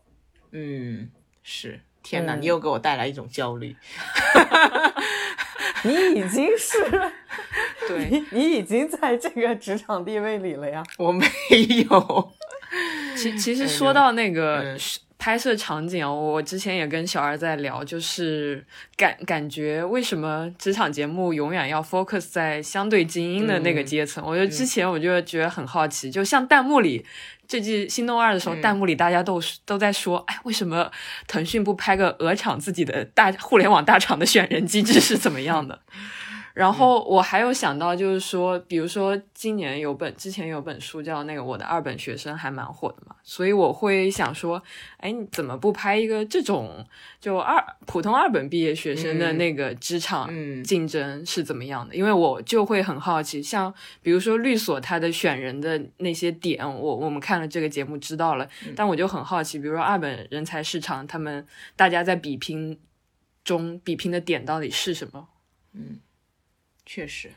[0.51, 1.09] 嗯，
[1.43, 1.81] 是。
[2.01, 3.75] 天哪，嗯你又给我带来一种焦虑。
[5.83, 6.77] 你已经是
[7.89, 10.83] 对，你你已经在这个职场地位里了呀。
[10.99, 11.25] 我没
[11.89, 12.31] 有，
[13.15, 14.79] 其其实说到那个嗯
[15.17, 18.63] 拍摄场景啊，我之前也跟小二在聊，就是
[18.95, 24.23] 感感觉为什么职场节目永远要 focus 在相对精英的那个阶层？
[24.25, 27.05] 我觉得之前我就觉得很好奇，就像弹幕里。
[27.47, 30.91] 这季《心动二》的时候，弹幕里大家都都在说：“哎，为什么
[31.27, 35.79] 腾讯不拍个鹅厂自己的大互联网大厂的选人机制是怎么样的？”
[36.55, 44.63] 然后我还有想到，就是说，比如说今年有本之前有本书叫那个《我的二本学生》，还蛮火的嘛，所以我会想说，
[44.95, 46.87] 哎，你怎么不拍一个这种
[47.19, 50.63] 就二普通二本毕业学生的那个职场嗯。
[50.63, 51.93] 竞争是怎么样的？
[51.93, 62.79] 因为我就会很好奇，像比如说律所它的选人的那些点，我我们看了这个节目知道了，但我就很好奇，比如说二本人才市场，他们大家在比拼
[63.43, 65.27] 中比拼的点到底是什么？
[66.85, 67.31] 确实，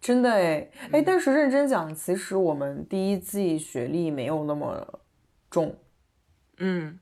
[0.00, 5.00] 真的哎哎，但是认真讲，其实我们第一季学历没有那么
[5.50, 5.76] 重。
[6.58, 6.98] 嗯。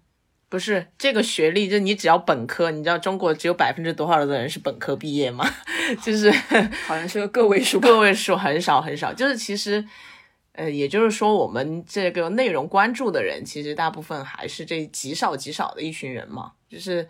[0.50, 5.44] 不是这个学历，就你只要本科，你知道中国只有百分之多少的人是本科毕业吗？
[6.02, 7.78] 就是好像是个个位数。
[7.84, 9.12] 个位数，很少很少。
[9.12, 9.84] 就是其实，
[10.52, 16.52] 呃，也就是说，我们这个内容关注的人，其实大部分还是这极少极少的一群人嘛。
[16.66, 17.06] 就是，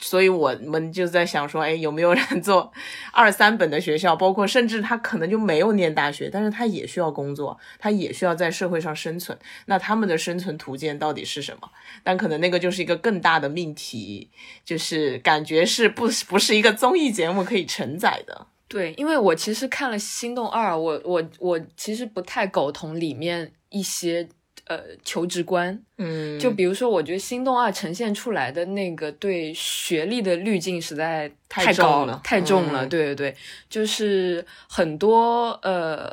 [0.00, 2.72] 所以我们就在想说，哎，有没有人做
[3.12, 4.16] 二三本的学校？
[4.16, 9.38] 包括甚至他可能就没有念大学，但是他也需要工作，他也需要在社会上生存。
[9.66, 11.70] 那他们的生存途径到底是什么？
[12.02, 14.30] 但可能那个就是一个更大的命题，
[14.64, 18.46] 就是感觉是不不是一个综艺节目可以承载的。
[18.66, 24.28] 对，因为我其实看了《心动二》，我我我其实不太苟同里面一些
[24.66, 32.84] 呃求职观，嗯，就比如说，我觉得《心动二》呈现出来的那个对学历的滤镜实在太太高了太重了。
[32.84, 33.36] 嗯对对对，
[33.68, 36.10] 就是很多呃，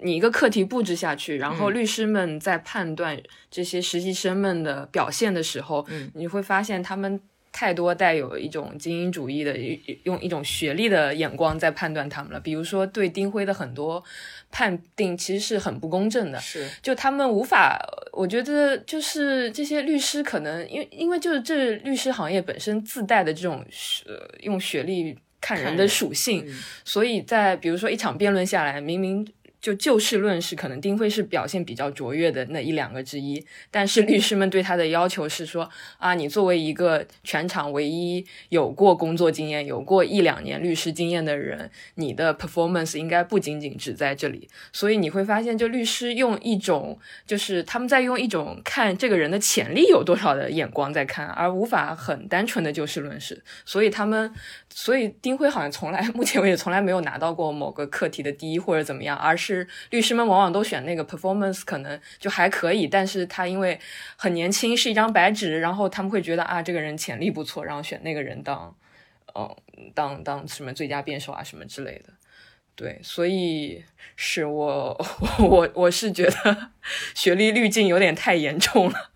[0.00, 7.20] 你一个课题布置下去，然后嗯律师们在判断这些实习生们的表现的时候，嗯你会发现他们。
[7.58, 12.38] 太多带有一种精英主义的，一用一种学历的眼光在判断他们了。
[12.38, 14.04] 比如说，对丁辉的很多
[14.50, 16.38] 判定其实是很不公正的。
[16.38, 17.78] 是就他们无法，
[18.12, 23.64] 我觉得就是这些律师可能因为因为就是这律师行业本身自带的这种
[24.04, 29.26] 呃用学历看人的属性，嗯所以在比如说一场辩论下来，明明。
[29.66, 44.48] 就就事论事，可能丁辉是表现比较卓越的那一两个之一，但是律师们对他的要求是说啊，你作为一个全场唯一有过工作经验、有过一两年律师经验的人，你的 performance 应该不仅仅只在这里。
[44.72, 46.96] 所以你会发现，就律师用一种
[47.26, 53.42] 就是他们在用一种看这个人的潜力有多少的眼光在看，而无法很单纯的就事论事。
[53.64, 54.32] 所以他们，
[54.72, 63.78] 所以丁辉好像从来目前为止从来没有拿到过某个课题的第一或者怎么样，而是是律师们往往都选那个 performance 可能就还可以，但是他因为
[64.16, 68.76] 很年轻，是一张白纸，然后他们会觉得啊，这个人潜力不错，然后选那个人当，
[69.34, 69.56] 嗯，
[69.94, 72.12] 当当什么最佳辩手啊什么之类的。
[72.74, 73.82] 对，所以
[74.14, 75.06] 是我
[75.40, 76.70] 我我是觉得
[77.14, 79.10] 学历滤镜有点太严重了，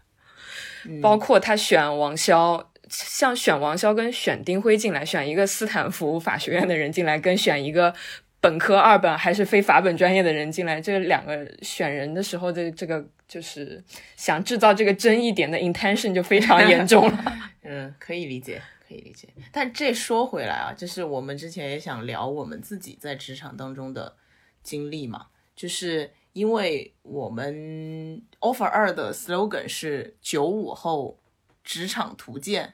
[1.03, 2.67] 包括他选王潇。
[2.93, 7.95] 像选王潇跟选丁辉进来，选一个斯坦福法学院的人进来，跟选一个
[8.41, 13.83] 本科二本还是非法本专业的人进来，这两个选人的时候的这个就是
[14.17, 17.25] 想制造这个争议点的 intention 就非常 严重了。
[17.63, 19.29] 嗯，可以理解，可以理解。
[19.53, 24.17] 但这说回来啊，就是我们之前也想聊我们自己在职场当中的
[24.63, 31.21] 经历嘛，就是因为我们 offer 二的 slogan 是九五后
[31.63, 32.73] 职场图鉴。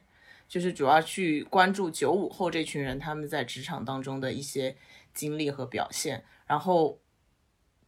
[0.48, 4.76] 就是主要去关注九五后这群人他们在职场当中的一些
[5.16, 7.00] 经历和表现，然后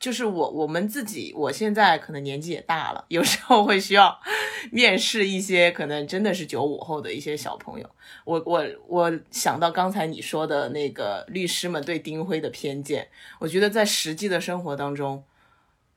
[0.01, 4.19] 就是我我们自己，我现在可能年纪也大了，有时候会需要
[4.73, 7.89] 面试一些可能真的是九五后的一些小朋友。
[8.25, 13.09] 我我我想到刚才你说的那个律师们对丁辉的偏见，
[13.39, 15.23] 我觉得在实际的生活当中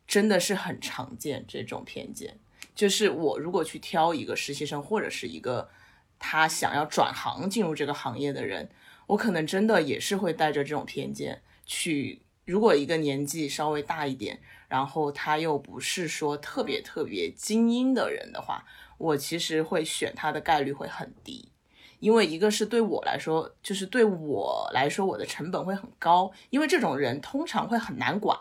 [0.06, 2.38] 真的是很常见这种偏见。
[2.76, 5.70] 就是我如果去挑一个实习生或者是一个。
[6.24, 8.70] 他想要转行进入这个行业的人，
[9.12, 12.22] 我可能真的也是会带着这种偏见去。
[12.46, 14.40] 如果一个年纪稍微大一点，
[14.70, 18.66] 然后他又不是说特别特别精英的人的话，
[18.98, 21.52] 我其实会选他的概率会很低。
[22.00, 28.40] 因为一个是对我来说，就是对我来说，我的成本会很高，因为这种人通常会很难管。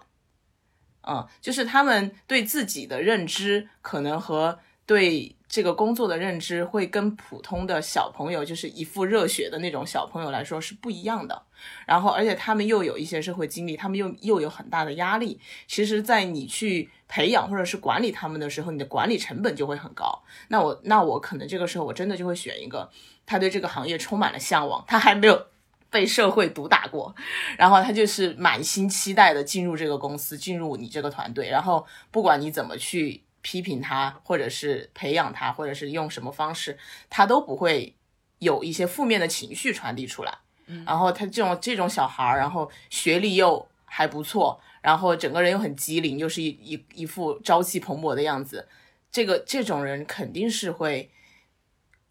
[1.02, 5.34] 嗯，就是他们对自己的认知可能和对。
[5.50, 11.42] 这个工作的认知会跟普通的小朋友，就是一副热血的那种小朋友来说是不一样的。
[11.84, 15.40] 然后，而且他们又有一些社会经历，他们又又有很大的压力。
[15.66, 20.22] 其实，在你去培养或者是管理他们的时候，你的管理成本就会很高。
[20.46, 22.88] 那我那我可能这个时候我真的就会选一个，
[23.26, 25.46] 他对这个行业充满了向往，他还没有
[25.90, 27.12] 被社会毒打过，
[27.58, 31.48] 然后他就是满心期待的进入这个公司，进入你这个团队。
[31.50, 33.24] 然后，不管你怎么去。
[33.42, 36.78] 批评他，或者是培养他，或者是用什么方式，
[37.08, 37.94] 他都不会
[38.38, 40.38] 有一些负面的情绪传递出来。
[40.66, 48.68] 嗯，然后他这种这种小孩儿，然后学历又还不错，然后整个人又很机灵，又是一一一副朝气蓬勃的样子，
[49.10, 51.10] 这个这种人肯定是会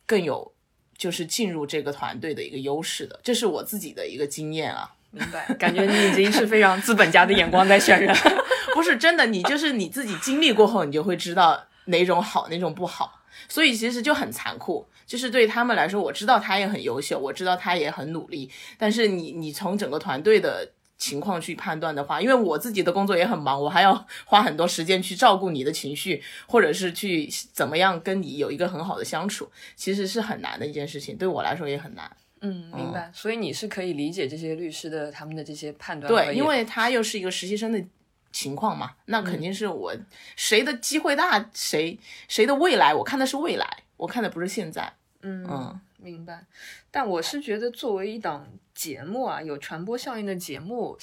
[0.06, 0.54] 更有
[0.98, 3.20] 就是进入这个团队的一个优势的。
[3.24, 4.96] 这是我自己的一个经验啊。
[5.12, 8.16] 明白， 感觉你已经是非常资本家的眼光在选人。
[8.74, 13.22] 不是真的，你就是你自己经历过后，你就会知道哪种好，哪种不好。
[13.48, 18.50] 所以其实就很残酷，就是对他们来说，我知道他也很优秀，我知道他也很努力。
[18.78, 32.10] 但是你你从整个团队的情况去判断的话，因为我自己的工作也很忙，我还要花很多时间去照顾你的情绪，或者是去怎么样跟你有一个很好的相处，其实是很难的一件事情，对我来说也很难。
[32.42, 33.12] 嗯，明白。
[33.14, 36.12] 所以你是可以理解这些律师的他们的这些判断。
[36.12, 37.84] 对，因为他又是一个实习生的。
[38.32, 39.92] 情况嘛，那肯定是我
[40.36, 43.68] 谁的机会大，谁谁的未来，我看的是未来，
[43.98, 44.94] 我看的不是现在。
[45.24, 46.46] 嗯嗯，明白。
[46.92, 50.96] 但我是觉得，作为一档节目啊，有传播效应的节目，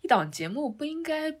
[0.00, 1.32] 一档节目不应该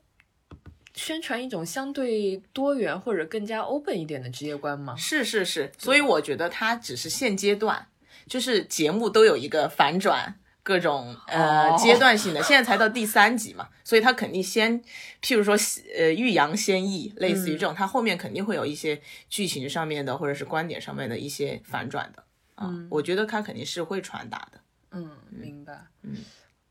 [0.94, 4.94] 宣传一种相对多元或者更加 open 一点的职业观吗？
[4.94, 7.88] 是是是，所以我觉得它只是现阶段，
[8.32, 10.38] 就是节目都有一个反转。
[10.64, 14.80] 各种呃阶段性的，现在才到第三集嘛，所以他肯定先，
[15.20, 15.56] 譬如说
[15.98, 22.22] 呃欲扬先抑，类似于这种，他后面肯定会有一些剧情上面的或者是观点上面的一些反转的
[22.54, 24.60] 啊，我觉得他肯定是会传达的。
[24.92, 25.76] 嗯，明白。
[26.02, 26.14] 嗯，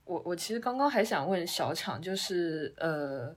[0.05, 3.35] 我我其实刚刚还想问小厂，就是呃，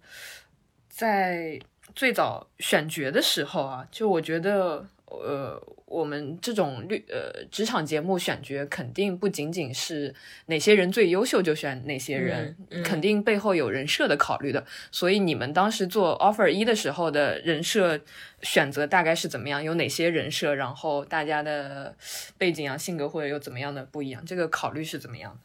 [0.88, 1.58] 在
[1.96, 4.86] 最早选角的时候啊，就我觉得。
[5.22, 10.14] 呃，我们这种律呃职场节目选角，肯定不仅仅是
[10.46, 14.64] 哪些人最优秀就选哪些人，肯定背后有人设的考虑的。
[14.90, 18.00] 所以你们当时做 offer 一的时候的人设
[18.42, 19.62] 选择大概是怎么样？
[19.62, 20.54] 有哪些人设？
[20.54, 21.96] 然后大家的
[22.36, 24.24] 背景啊、性格或者有怎么样的不一样？
[24.24, 25.38] 这个考虑是怎么样的？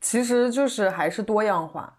[0.00, 1.98] 其实就是还是多样化。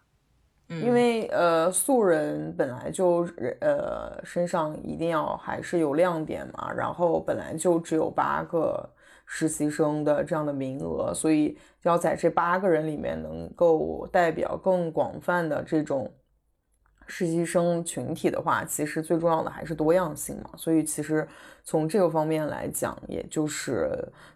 [0.68, 3.20] 因为呃素人本来就
[3.62, 8.90] 呃身上一定要还是有亮点嘛，然后本来就只有八个
[9.28, 16.12] 实习生的这样的名额，所以要在这八个人里面能够代表更广泛的这种
[17.06, 20.50] 实习生群体的话，其实最重要的还是多样性嘛。
[20.58, 21.28] 所以其实
[21.64, 23.88] 从这个方面来讲，也就是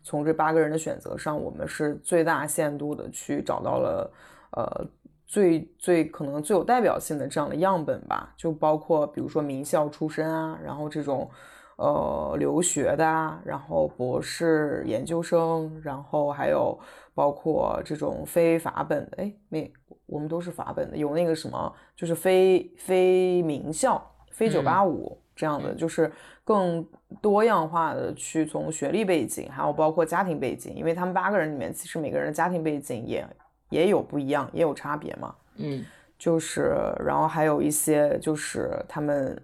[0.03, 4.11] 从这八个人的选择上，我们是最大限度的去找到了
[4.51, 4.87] 呃。
[5.29, 11.29] 最最可能最有代表性的这样的样本吧，就包括比如说名校出身啊，然后这种
[11.75, 16.75] 呃留学的啊，然后博士研究生，然后还有
[17.13, 19.71] 包括这种非法本的，哎，没，
[20.07, 26.11] 我们都是法本的，有那个什么，就是非非名校、非九八五这样的，就是
[26.43, 26.83] 更
[27.21, 33.23] 多样化的去从学历背景，还有包括家庭背景，因为他们八个人里面，其实每个人的家庭背景也。
[33.69, 35.35] 也有不一样，也有差别嘛。
[35.55, 35.85] 嗯，
[36.17, 36.73] 就是，
[37.05, 39.41] 然后还有一些就是他们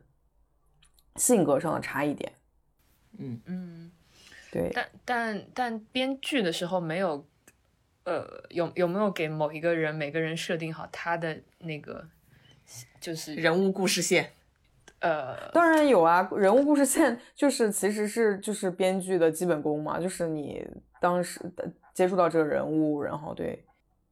[1.16, 2.32] 性格上的差异点。
[3.18, 3.92] 嗯嗯，
[4.52, 4.72] 对。
[4.74, 7.26] 但但但编剧的时候没有，
[8.04, 12.08] 呃，有有没有给某一个人每个人设定好他的那个
[13.00, 14.32] 就是人物故事线？
[15.00, 20.66] 呃，当然有啊，人物故事线就是其实是就是编剧的基本功嘛，就是你
[21.00, 21.40] 当时
[21.94, 23.64] 接触到这个人物，然后对。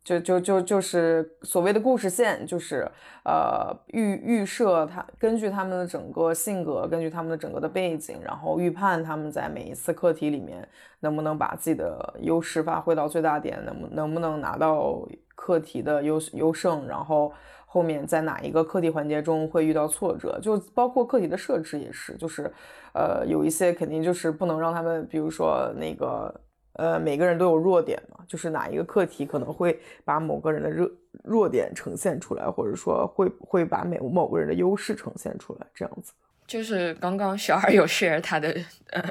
[0.03, 2.85] 就就就就是所谓的故事线，就是
[3.23, 10.67] 呃预预设他根据他们的整个性格，根据他们的整个的背景，然后预判他们在每一次课题里面
[10.99, 17.31] 能不能把自己的优势发挥到最大点，能能不能拿到课题的优优胜，然后
[17.65, 22.51] 后面在哪一个课题环节中会遇到挫折，就包括课题的设置也是，就是
[22.93, 26.41] 呃有一些肯定就是不能让他们，比如说那个。
[26.73, 30.89] 呃，每个人都有弱点嘛，就是哪一个课题可能会把某个人的弱
[31.23, 36.13] 弱点呈现出来，或者说会会把每某个人的优势呈现出来，这样子。
[36.45, 38.53] 就是刚刚小二有 share 他的
[38.89, 39.01] 呃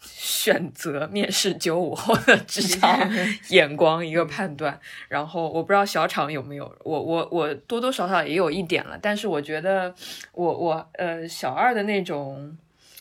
[0.00, 2.96] 选择面试九五后的职场
[3.50, 4.78] 眼光一个判断，
[5.08, 9.92] 然后我不知道小厂有没有，我我我多多少少也有一点了，但是我觉得
[10.32, 12.56] 我我呃小二的那种。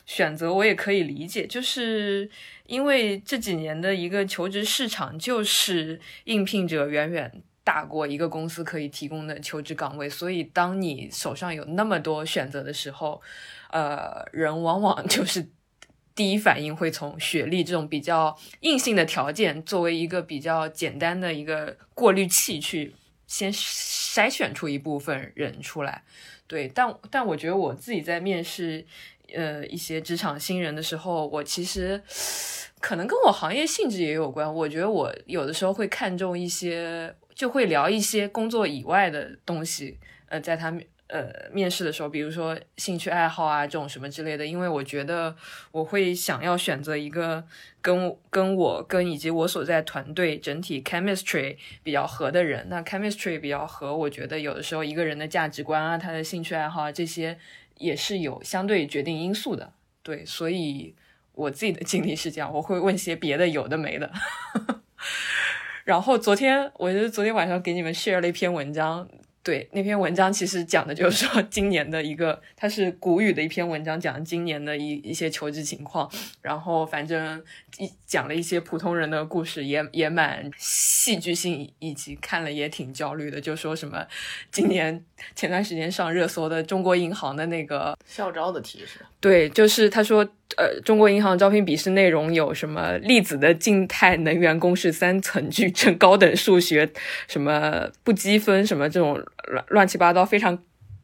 [0.08, 2.30] 选择我也可以理解，就是
[2.68, 13.22] 因为这几年的一个求职市场，就是应聘者远远大过一个公司可以提供的求职岗位，所以当你手上有那么多选择的时候，
[13.72, 15.50] 呃，人往往就是
[16.14, 22.94] 第一反应会从学历这种比较硬性的条件作为一个比较简单的一个过滤器去
[23.28, 26.04] 先筛选出一部分人出来。
[26.48, 28.86] 对，但但我觉得我自己在面试。
[29.36, 32.02] 呃，一些职场新人的时候，我其实
[32.80, 34.52] 可能跟我行业性质也有关。
[34.54, 40.00] 我觉得我有的时候会看重一些，就会聊一些工作以外的东西。
[40.30, 40.74] 呃，在他
[41.08, 45.36] 呃面试的时候，比如说兴趣爱好啊这种什么之类的，因为我觉得
[45.72, 47.44] 我会想要选择一个
[47.82, 52.68] 跟跟我跟以及我所在团队整体 chemistry 比较合的人。
[52.70, 57.38] 那 chemistry 比较合，我觉得有的时候一个人的价值观啊，他的兴趣爱好啊这些。
[57.78, 59.72] 也是有相对决定因素的，
[60.04, 60.94] 对，所以
[61.34, 64.12] 我自己的经历是这样，我会问些别的有的没的。
[65.86, 69.08] 然后昨天，我就昨天晚上给你们 share 了一篇文章。
[69.44, 76.12] 对那篇文章，其实讲的就是说，今年的一个，它是古语的一篇文章，讲今年的一一些求职情况。
[76.42, 77.42] 然后反正
[77.78, 83.40] 一讲了一些普通人的故事，也也蛮戏剧性，以及看了也挺焦虑的。
[83.40, 84.04] 就说什么
[84.50, 85.04] 今年
[85.36, 89.02] 前段时间上热搜的中国银行的那个校招的题是？
[89.20, 90.28] 对，就是他说。
[90.56, 96.90] 呃，中国银行招聘笔试内容有什么粒子的静态能源公式三层矩阵、高等数学，
[97.28, 100.58] 什么不积分，什么这种乱乱七八糟非常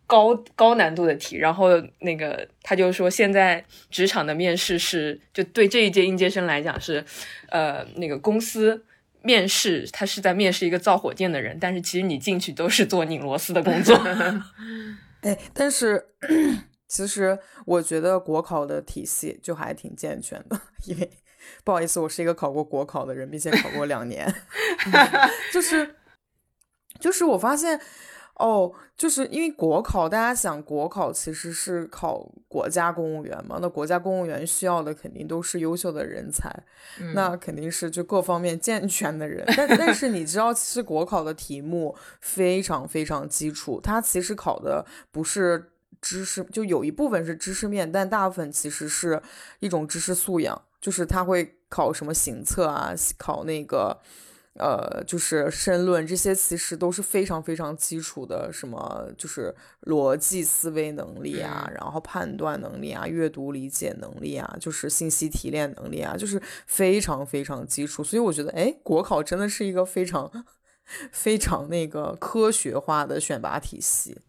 [0.08, 1.38] 高高难度的题。
[1.38, 7.04] 然后那个他就说，现在职场的面试是就对这一届应届生来讲是，
[7.50, 8.86] 呃，那个公司
[9.22, 13.96] 面试他是在面试一个造火箭的人，但是其实你进去都是做拧螺丝的工作。
[15.22, 16.08] 哎，但是。
[16.86, 21.10] 其实我觉得国考的体系就还挺健全的，因为
[21.64, 24.32] 不好意思，我是一个考过国考的人，并且考过两年，
[25.52, 25.96] 就是
[27.00, 27.82] 就是我发现
[28.36, 36.52] 哦，就是因为国考，大家想国考其实是考国家公务员嘛，那国家公务员需要的肯定都是优秀的人才，
[37.14, 39.46] 那肯定是就各方面健全的人。
[39.56, 45.70] 但但是你知道，其实国考的题目非常非常基础，它其实考的不是。
[46.02, 49.22] 知识就有一部分是知识面，但大部分其实是
[49.60, 53.98] 一种知识素养，就是他会考什么行测啊，考那个
[54.56, 59.56] 呃，就是申论这些，其实都是非常非常基础的，什么就是
[59.88, 68.04] 逻辑思维能力啊，然后判断能力啊，阅读理解能力啊，就是信息提炼能力啊，就是非常非常基础。
[68.04, 70.46] 所以我觉得，哎，国考真的是一个非常
[71.12, 74.20] 非常那个科学化的选拔体系。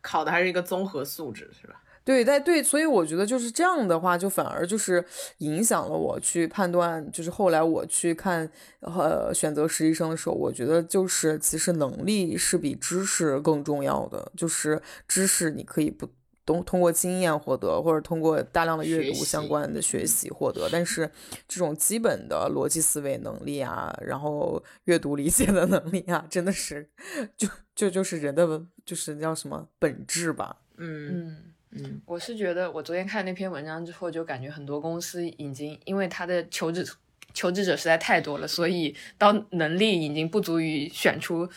[0.00, 1.81] 考的还是一个综合素质，是吧？
[2.04, 5.04] 对，但对，所以我觉得就是这样的话，就反而就是
[5.38, 8.50] 影响了我去判断，就是后来我去看
[8.80, 16.08] 呃选择实习生的时候，我觉得就是其实能力是比知识更重要的，就是知识你可以不。
[16.44, 21.08] 通通过经验获得，或者通过大量的阅读相关的学习获得，但是
[21.46, 26.90] 这种基本的逻辑思维能力啊，然后阅读理解的能力啊，真的是
[27.38, 27.46] 就
[27.76, 30.56] 就就是人的就是叫什么本质吧？
[30.78, 31.28] 嗯。
[31.28, 36.86] 嗯嗯，我是觉得我昨天看那篇文章之后，就感觉很多公司已经因为他的求职
[37.34, 41.48] 求职者实在太多了，所以当能力已经不足以选出。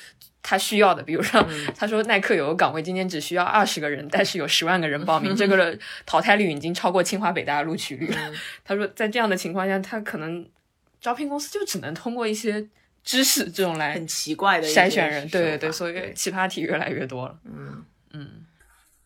[0.48, 1.44] 他需要的，比如说，
[1.76, 8.08] 他说耐克有个岗位，今天只需要二十个人，但是有十万个人报名，这个 淘汰率已经超过清华北大的录取率。
[8.64, 10.48] 他说，在这样的情况下，他可能
[11.02, 12.64] 招聘公司就只能通过一些
[13.04, 15.28] 知识这种来很奇怪的筛选人。
[15.30, 17.40] 对对对，所以奇葩题越来越多了。
[17.46, 18.46] 嗯嗯，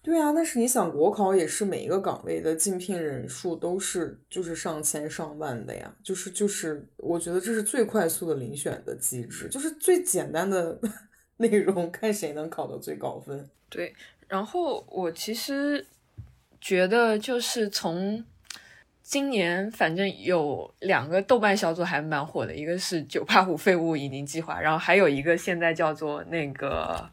[0.02, 10.80] 对啊，但是你想，国考也是每一个岗位的竞聘人数都是就是上千上万的呀，就是就是，我觉得这是最快速的遴选的机制，就是最简单的。
[11.42, 13.50] 内容看谁能考到最高分。
[13.70, 13.96] 对，
[14.28, 15.86] 然后我其实
[16.60, 18.22] 觉得就是从
[19.02, 27.10] 今年，反正有两个豆瓣小组还蛮火的，一个是“九八五废物移民计划”，然后还有一个现在叫做那个，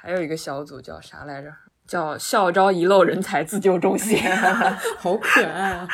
[0.00, 1.52] 还有一个小组叫啥来着？
[1.86, 4.18] 叫“校招遗漏人才自救中心”
[4.98, 5.88] 好可爱啊！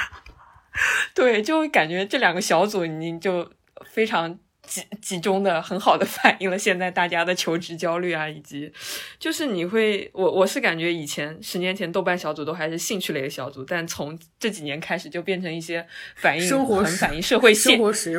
[1.14, 3.50] 对，就感觉这两个小组你就
[3.84, 4.38] 非常。
[4.66, 8.72] 集集中的很好的反映了现在大家的求职焦虑啊，以及
[9.16, 15.86] 就是你会我我是感觉以前十年前豆瓣小组都还是兴趣类的小组，但从这几年开始就变成一些
[16.16, 17.78] 反映生活很反映社会现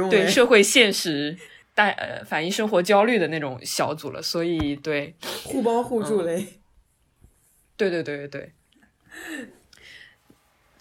[0.10, 1.38] 对社会现实
[1.78, 5.16] 大呃反映生活焦虑的那种小组了，所以对
[5.46, 6.60] 互帮互助类，
[7.78, 8.54] 对对对对对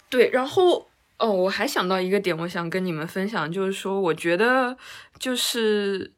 [0.09, 0.89] 对，然后。
[1.19, 4.77] 哦，我还想到一个点，我想跟你们分享，就是说，我觉得
[5.17, 6.13] 就是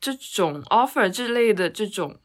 [0.00, 2.18] 这种 offer 这类的这种，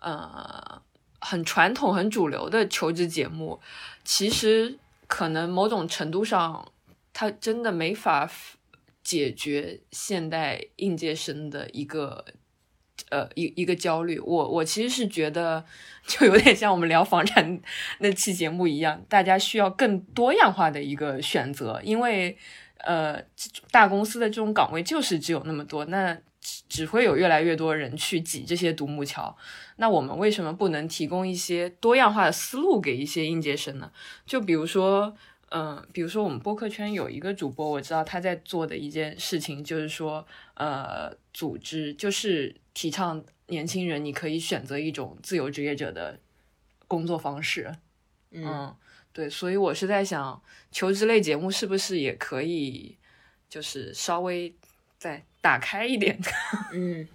[0.00, 0.82] 呃，
[1.20, 3.60] 很传统、很主流的求职节目，
[4.02, 6.66] 其实可能某种程度上，
[7.12, 8.28] 它真的没法
[9.02, 12.24] 解决现代应届生的一个。
[13.08, 15.62] 呃，一一个焦虑，我我其实是觉得，
[16.06, 17.60] 就有点像我们聊房产
[17.98, 22.36] 那期节目一样，大家需要更多样化的一个选择，因为
[22.78, 23.20] 呃，
[23.70, 26.16] 大公司的这种岗位就是只有那么多，那
[26.68, 29.36] 只会有越来越多人去挤这些独木桥。
[29.76, 33.90] 那我们为什么不能提供一些多样化的思路给一些应届生呢？
[34.26, 35.14] 就比如说。
[35.54, 46.18] 嗯，比如说我们播客圈有一个主播，我知道他在做的一件事情就是说，呃，组织就是提倡年轻人你可以选择一种自由职业者的
[46.88, 47.70] 工作方式。
[48.30, 48.74] 嗯，
[49.12, 52.96] 对，所以我是在想，求职类节目是不是也可以，
[53.50, 54.54] 就是稍微
[54.96, 56.18] 再打开一点？
[56.72, 57.06] 嗯，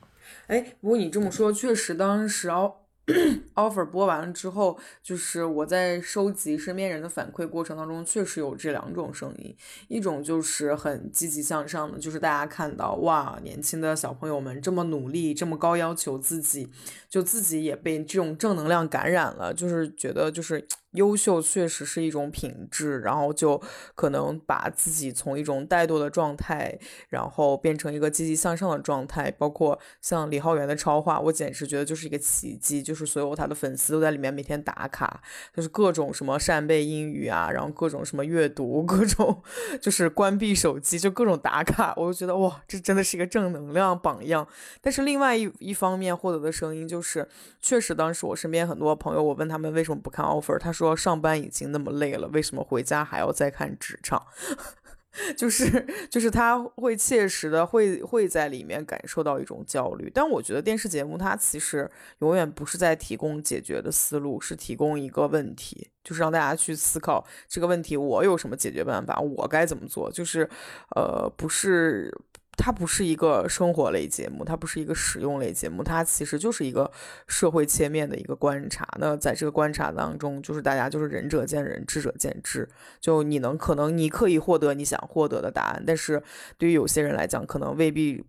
[0.46, 2.76] 哎，不过你这么说，确实当时哦。
[3.55, 9.55] offer 播完了之后，就是我在收集身边人的反馈过程当中，确实有这两种声音。
[9.88, 16.68] 一种就是很积极向上的，就是大家看到哇，年轻的小朋友们这么努力，这么高要求自己，
[17.10, 20.68] 就自己也被这种正能量感染了，就是觉得就是。
[20.98, 23.62] 优秀确实是一种品质，然后就
[23.95, 26.78] 可能把自己从一种怠惰的状态，
[27.08, 29.32] 然后变成一个积极向上的状态。
[29.32, 35.22] 包括像李浩源的超话，我简直觉得就是一个奇迹，就是所有他的粉丝都在里面每天打卡，
[35.56, 39.41] 就是各种什么扇贝英语啊，然后各种什么阅读，各种
[39.80, 41.93] 就是关闭手机，就各种打卡。
[41.95, 44.48] 我就觉得哇，这真的是一个正能量榜样。
[44.82, 47.28] 但是另外一一方面获得的声音就是，
[47.62, 50.87] 确实当时我身边很多朋友，我问他们为什么不看 offer，他说。
[50.88, 54.26] 说上班已经那么累了，为什么回家还要再看职场？
[55.36, 60.12] 就是就是他会切实的会会在里面感受到一种焦虑。
[60.14, 70.12] 但我觉得电视节目它其实永远不是在提供解决的思路，是提供一个问题，就是让大家去思考这个问题，我有什么解决办法，我该怎么做？
[70.12, 70.48] 就是
[70.96, 72.16] 呃，不是。
[72.60, 76.91] 它不是一个生活类节目，它不是一个实用类节目，它其实就是一个
[77.28, 78.86] 社会切面的一个观察。
[78.99, 82.68] 那在这个观察当中，就是大家就是仁者见仁，智者见智。
[82.99, 86.22] 就你能可能你可以获得你想获得的答案，但是
[86.58, 88.26] 对于有些人来讲，可能未必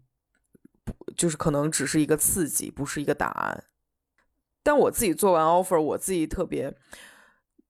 [1.17, 3.65] 就是可能只是一个刺激，不是一个答案。
[4.63, 6.75] 但我自己做完 offer，我自己特别。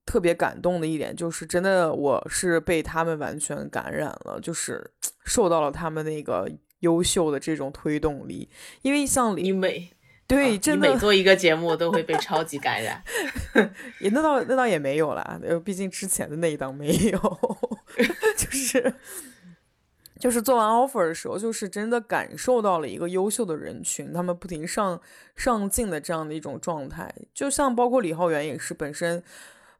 [0.08, 4.90] 特别感动的一点就是，真的我是被他们完全感染了，就是
[5.26, 8.48] 受到了他们那个优秀的这种推动力。
[8.80, 9.92] 因为像李美
[10.26, 13.02] 对，你真的每做一个节目都会被 超级感染。
[14.00, 17.38] 也那倒那倒也没有啦，呃，毕竟之前的那一档没有，
[18.34, 18.94] 就是
[20.18, 24.98] 就是做完 offer 的时候，就是真的感受到了一个优秀的人群，他们不停上
[25.36, 29.22] 上进的这样的一种状态，就像包括李浩源也是本身。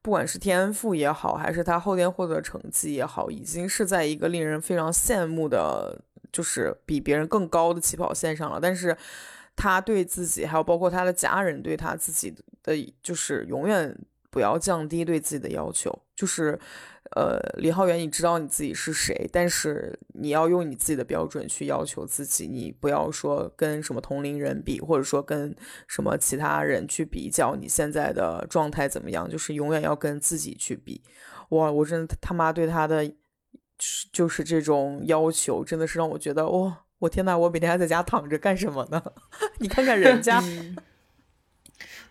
[0.09, 6.01] 不管是天赋也好，还是他后天获得成绩也好，已经是在一个令人非常羡慕的，
[6.33, 8.59] 就是比别人更高的起跑线上了。
[8.59, 8.97] 但是，
[9.55, 13.95] 他对自己，还有包括他的家人对他自己的，就是永远
[14.31, 16.59] 不要降低对自己的要求，就是。
[17.17, 25.57] 呃，李浩源，你知道你自己是谁，但是你要用你自己的标准去要求自己，你不要说跟什么同龄人比，或者说跟
[25.87, 31.03] 什么其他人去比较你现在的状态怎么样，就是永远要跟自己去比。
[31.49, 33.11] 哇，我真的他妈对他的
[34.13, 39.03] 就是这种要求，真的是让我觉得哇，我天呐，我每天还在家躺着干什么呢？
[39.61, 40.43] 你看看人家，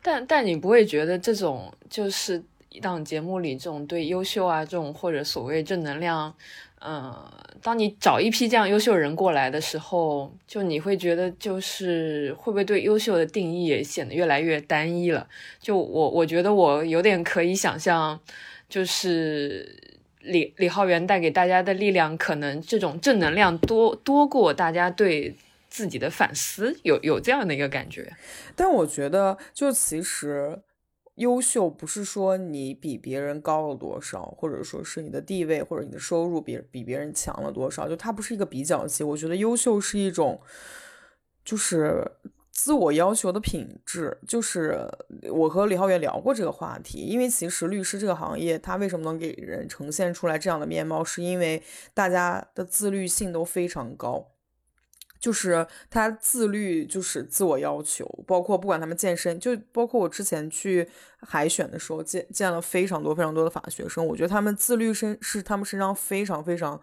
[0.07, 2.41] 但但你不会觉得这种就是。
[2.69, 6.31] 一档节目里，这种对优秀啊，这种或者所谓正能量，
[6.79, 7.11] 嗯，
[7.59, 15.27] 当你找一批这样优秀人过来的时候，就你会觉得，就是会不会对优秀的定义也显得越来越单一了？
[15.59, 18.19] 就我，我觉得我有点可以想象，
[18.69, 19.75] 就是
[20.21, 25.33] 李李浩源带给大家的力量，可能这种正能量多多过大家对
[25.77, 28.11] 自己的反思，有有这样的一个感觉。
[28.55, 30.63] 但我觉得，就其实。
[31.17, 39.03] 优秀不是说你比别人高了多少，或者说是你的地位或者你的收入比比别人强了多少，就它不是一个比较级。
[39.03, 40.39] 我觉得优秀是一种，
[41.43, 42.05] 就是
[42.51, 44.15] 自我要求的品质。
[44.27, 44.87] 就是
[45.31, 51.63] 我和李浩源聊过这个话题，因为其实律师这个行业，它为什么能给人呈现出来这样的面貌，是因为
[51.95, 54.36] 大家的自律性都非常高。
[55.19, 60.87] 就是他自律，就是自我要求，包括不管他们健身，就包括我之前去
[61.19, 66.79] 海选的时候见见了非常多非常多的法学生，我觉得他们自律身是他们身上非常非常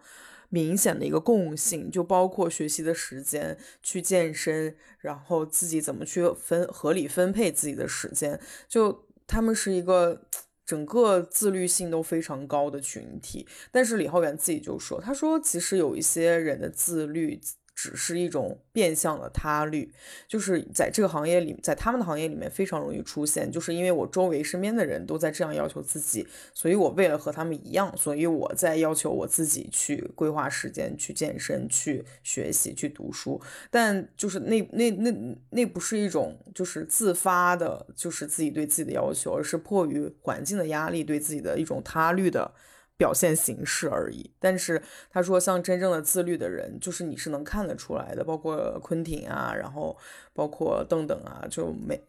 [0.49, 10.21] 明显的一个共性，就包括学习的时间、去健身，然后自己怎么去分合理分配自己的时间，就他们是一个
[10.65, 13.47] 整个自律性都非常高的群体。
[13.71, 17.39] 但是李浩源自己就说，他说其实有一些人的自律。
[17.75, 19.91] 只是一种变相的他律，
[20.27, 23.51] 就是在这个行业里，在他们的行业里面非常容易出现。
[23.51, 33.41] 就是因为我周围身边的人都在这样要求自己，所以我为了和他们一样，所以我在要求我自己去规划时间、去健身、去学习、去读书。
[33.69, 42.53] 但就是那那那那不是一种就是自发的，就是自己对自己的要求，而是迫于环境的压力对自己的一种他律的。
[42.97, 49.97] 表现形式而已，但是他说，像真正的自律的人，就是你是能看得出来的，包括昆汀啊，然后
[50.33, 52.01] 包括邓邓啊，就美，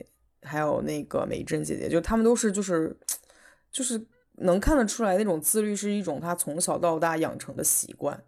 [0.43, 2.97] 还有那个美珍姐姐，就他们都是就是
[3.73, 4.01] 就是
[4.35, 8.23] 能看得出来那种自律是一种他从小到大养成的习惯，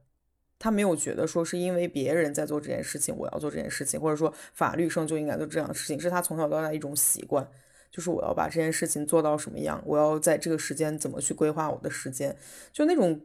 [0.59, 7.49] 他没有觉得说是因为别人在做这件事情，我要做这件事情，或者说法律生就应该做这样的事情，是他从小到大一种习惯。
[7.91, 12.37] 就是我要把这件事情做到什么样，我要在这个时间怎么去规划我的时间，
[12.73, 13.21] 就那种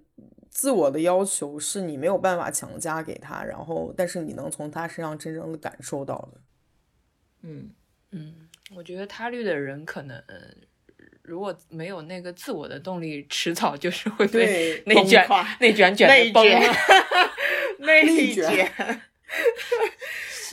[0.49, 6.41] 自我的要求是你没有办法强加给他，然后但是你能从他身上真正的感受到的。
[7.41, 7.71] 嗯。
[8.15, 10.23] 嗯，我觉得他律的人可能
[11.23, 15.27] 如果没有那个自我的动力，迟早就是会被 内卷、
[15.59, 16.45] 内卷卷内崩，
[17.79, 18.71] 内卷。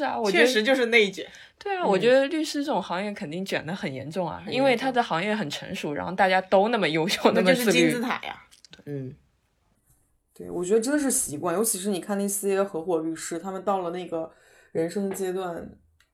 [0.00, 1.26] 是啊，我确实就是内卷。
[1.58, 8.42] 对啊，我觉得律师这种行业肯定卷的很严重啊，因为他的行业很成熟，然后大家都那么优秀，那么就是金字塔呀。
[8.86, 9.14] 嗯，
[10.34, 14.32] 对，我觉得真的是习惯，尤其是你看那些合伙律师，他们到了那个
[14.72, 15.70] 人生阶段，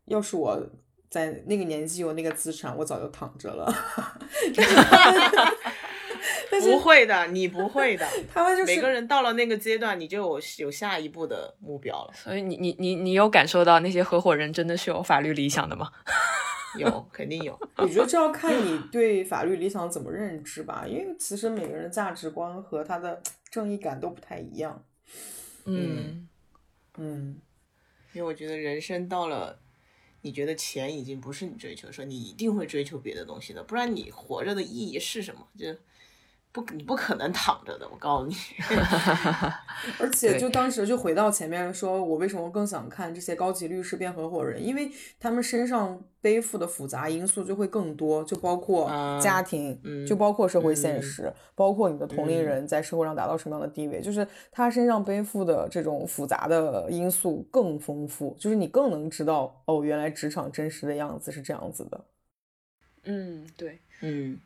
[0.06, 0.60] 要是我
[1.08, 3.72] 在那个年纪有那个资产，我早就躺着了。
[6.60, 8.06] 不会的，你不会的。
[8.32, 12.12] 他们就是每个人到了那个阶段，你就有有下一步的目标了。
[12.14, 15.90] 所以你你你你有感受到那些合伙人真的是有法律理想的吗？
[16.78, 17.58] 有，肯定有。
[17.76, 24.84] 我觉得这要看你对法律理想怎么认知吧，因为其实每个人价值观和他的正义感都不太一样。
[25.64, 26.28] 嗯
[26.98, 27.40] 嗯，
[28.12, 29.58] 因为我觉得人生到了，
[30.20, 35.48] 你觉得钱已经不是你追求，说你一定会追求别的东西的，不然你活着的意义是什么？
[35.58, 35.74] 就。
[36.62, 38.34] 不，你不可能躺着的，我告诉你。
[40.00, 44.64] 而且就当时就回到前面说，我为什么更想看这些高级律师变合伙人？
[44.64, 44.90] 因为
[45.20, 48.88] 他们身上背负的复杂因素就会更多，就包括
[49.20, 62.04] 家庭，就包括社会现实，包括你的同龄人在社会上达到什么样的地位，就是他身上背负的这种复杂的因素更丰富，就是你更能知道哦，原来职场真实的样子是这样子的。
[63.04, 64.40] 嗯，对，嗯。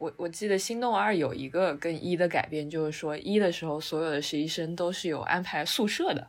[0.00, 6.26] 我我记得《心动二》有一个跟一的改变，就是说一的时候所有的实习生都是有安排宿舍的，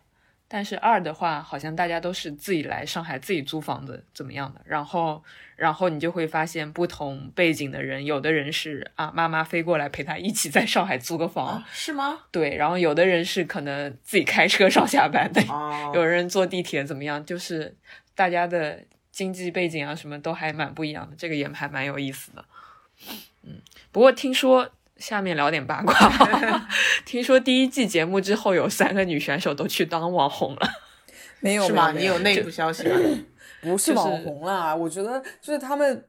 [0.49, 5.24] 但是二的话好像大家都是自己来上海自己租房子怎么样的，然后
[5.55, 12.24] 然后你就会发现不同背景的人，有的人是啊妈妈飞过来陪他一起在上海租个房，是吗？
[12.30, 15.41] 对，然后有的人是可能自己开车上下班的，
[15.95, 17.74] 有人坐地铁怎么样，就是
[18.13, 22.43] 大家的经济背景啊什么都还蛮不一样的，这个也还蛮有意思的。
[23.92, 25.94] 嗯，不过听说下面聊点八卦，
[27.06, 30.70] 听说第一季节目之后有三个女选手都去当网红了，
[31.39, 31.92] 没有是吗？
[31.92, 32.96] 你有内部消息吗？
[33.62, 36.06] 不是网红啦，我觉得就是他们，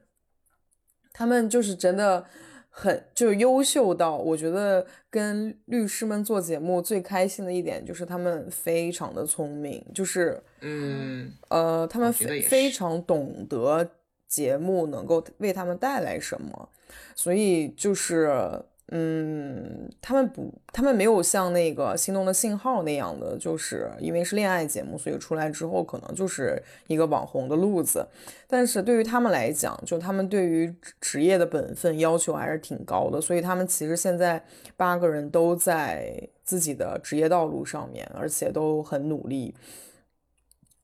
[1.11, 2.25] 他们就是真的
[2.69, 13.87] 很就优秀到，我觉得跟律师们做节目最开心的一点就是他们非常的聪明，就是嗯呃，他们非常懂得
[14.27, 16.69] 节目能够为他们带来什么。
[17.15, 28.07] 所以就是，嗯，他们不，他们没有像那个《心动的信号》那样的，就是因为是恋爱节目，所以出来之后可能就是一个网红的路子。
[28.47, 34.43] 但是对于他们来讲，就他们对于职业的本分要求还是挺高的，所以他们其实现在
[34.77, 39.55] 八个人都在自己的职业道路上面，而且都很努力。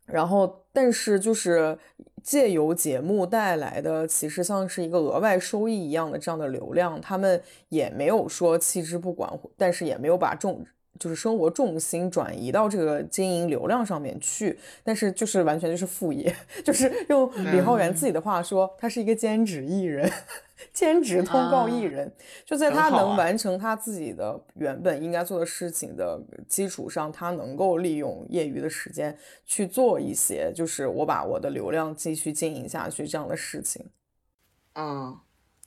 [0.06, 1.78] 然后，但是就是
[2.24, 10.66] 借由节目带来的，其实像是一个额外收益一样的这样的流量，他们也没有说弃之不管，但是也没有把重
[11.00, 20.12] 就是生活重心转移到这个经营流量上面去，但是就是完全就是副业， 就是用李浩源自己的话说，他是一个兼职艺人。
[20.74, 22.12] 兼职通告艺人，
[22.46, 33.86] 就在他能完成他自己的原本应该做的事情的基础上，他能够利用业余的时间去做一些，就是我把我的流量继续经营下去这样的事情。
[34.74, 35.18] 嗯，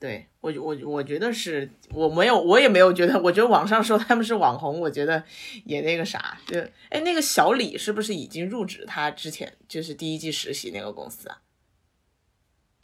[0.03, 5.23] 对我我我觉得是我没有我也没有觉得，我觉得网上说他们是网红，我觉得
[5.65, 6.59] 也那个啥，就
[6.91, 11.39] 哎那个小李是不是已经入职他之前就是第一季实习那个公司啊？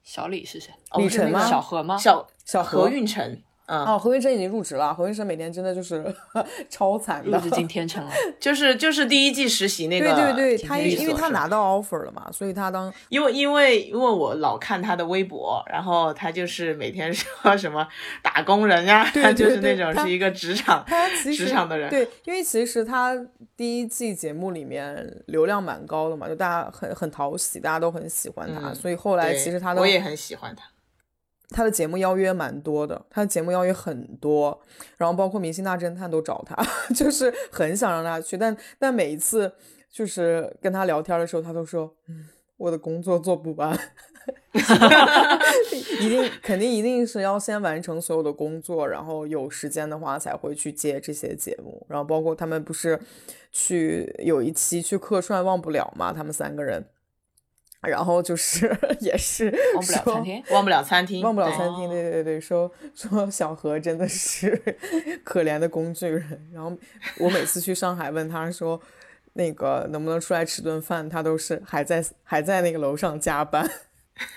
[0.05, 0.73] 小李是谁？
[0.97, 1.45] 李晨吗？
[1.45, 1.99] 小何吗？
[1.99, 3.43] 小小何运晨。
[3.69, 4.95] 哦，何云生已经入职了。
[4.95, 6.03] 何云生每天真的就是
[6.71, 8.11] 超惨的，入职进天成了。
[8.41, 17.87] 就是就是第一季实习那个，对对对，他因为他拿到 offer 了嘛，所以他当因为因为因为我老看他的微博，然后他就是每天说 什么
[18.23, 21.91] 打工人呀，他就是那种是一个职场他职场的人。
[21.91, 23.14] 对，因为其实他
[23.57, 30.64] 第一季节目里面流量蛮高的嘛，就大家很很讨喜，大家都很喜欢他，所以后来其实他的我也很喜欢他。
[31.51, 34.61] 他的节目邀约蛮多的，他的节目邀约很多，
[34.99, 36.55] 然后包括《明星大侦探》都找他，
[36.95, 39.51] 就是很想让他去，但但每一次
[39.91, 42.27] 就是跟他聊天的时候，他都说：“嗯，
[42.59, 43.77] 我的工作做不完，
[46.01, 51.87] 一定肯定一定是要先完成所有的工作，然后有时间的话才会去接这些节目。
[51.89, 53.01] 然后包括他们不是
[53.51, 56.85] 去有一期去客串《忘不了》嘛，他们三个人。”
[57.83, 61.89] 然后就是 也是忘不了餐厅，忘不了餐厅，忘不了餐厅。
[61.89, 64.61] 对对对，说说小何真的是
[65.24, 66.49] 可怜的工具人。
[66.53, 66.76] 然后
[67.18, 68.81] 我每次去上海问他说，
[69.35, 73.68] 那个能不能出来吃顿饭，他都是还在还在那个楼上加班。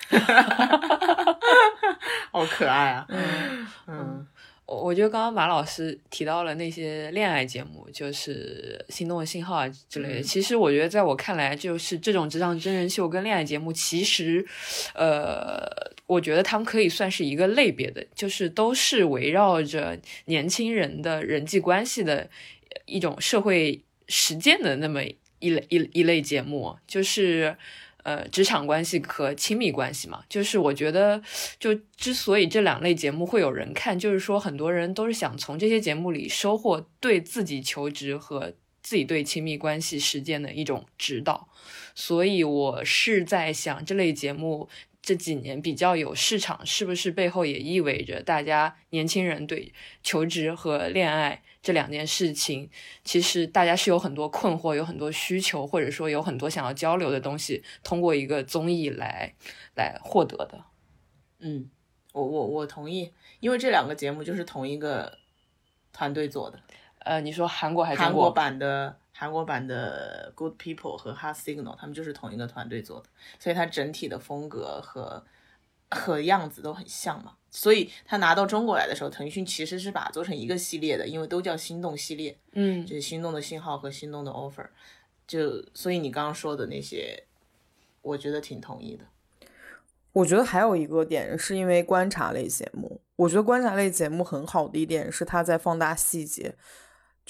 [2.32, 3.06] 好可爱啊！
[3.10, 4.28] 嗯嗯。
[4.72, 10.22] 我我觉得刚刚马老师提到了那些恋爱节目，就是《心动的信号》啊之类的。
[10.22, 14.46] 其实我觉得，在我看来，就是这种职场真人秀跟恋爱节目，其实，
[14.96, 15.68] 呃，
[16.08, 22.30] 我觉得他们可以算是一个类别的，就是都是围绕着年轻人的人际关系的
[22.86, 25.04] 一种社会实践的那么
[25.40, 27.58] 一类一一类节目，就是。
[28.04, 31.22] 呃，职场关系和亲密关系嘛，就是我觉得，
[31.60, 41.48] 就之所以这两类节目会有人看，就是说很多人都是想从这些节目里收获对自己求职和自己对亲密关系实践的一种指导。
[41.94, 44.68] 所以我是在想，这类节目
[45.02, 49.72] 这几年比较有市场，是不是背后也意味着大家年轻人对
[50.02, 51.44] 求职和恋爱？
[51.62, 52.70] 这两件事情，
[53.04, 59.34] 其实大家是有很多困惑，有很多需求，或者说有很多想要交流的东西，通过一个综艺来
[59.76, 60.64] 来获得的。
[61.40, 61.70] 嗯，
[62.14, 65.20] 我我我同意，因为这两个节目就是同一个
[65.94, 66.60] 团队做的。
[67.00, 68.32] 呃，你说韩国还是韩国？
[68.32, 73.10] 版的韩国版的 Good People 和 Hard Signal，他们就是同一个团队做的，
[73.40, 75.26] 所以它整体的风格和
[75.90, 77.38] 和样子都很像嘛。
[77.52, 84.66] 所以他拿到中国来的时候，腾讯其实是把它做成一个系列的，因为都叫心动系列，嗯就是心动的信号和心动的 offer。
[85.28, 87.26] 就所以你刚刚说的那些，
[88.02, 89.04] 我觉得挺同意的。
[90.14, 96.56] 我觉得还有一个点是因为观察类节目，我觉得观察类节目很好的一点是它在放大细节。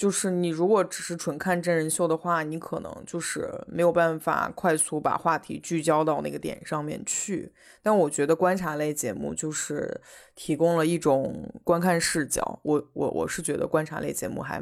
[0.02, 7.52] 就是你如果只是纯看真人秀的话，你可能就是没有办法快速把话题聚焦到那个点上面去。
[7.84, 10.00] 但我觉得观察类节目就是
[10.34, 12.58] 提供了一种观看视角。
[12.64, 14.60] 我我我是觉得观察类节目还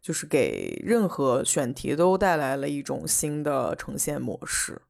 [0.00, 4.80] 就是给任何选题都带来了一种新的呈现模式。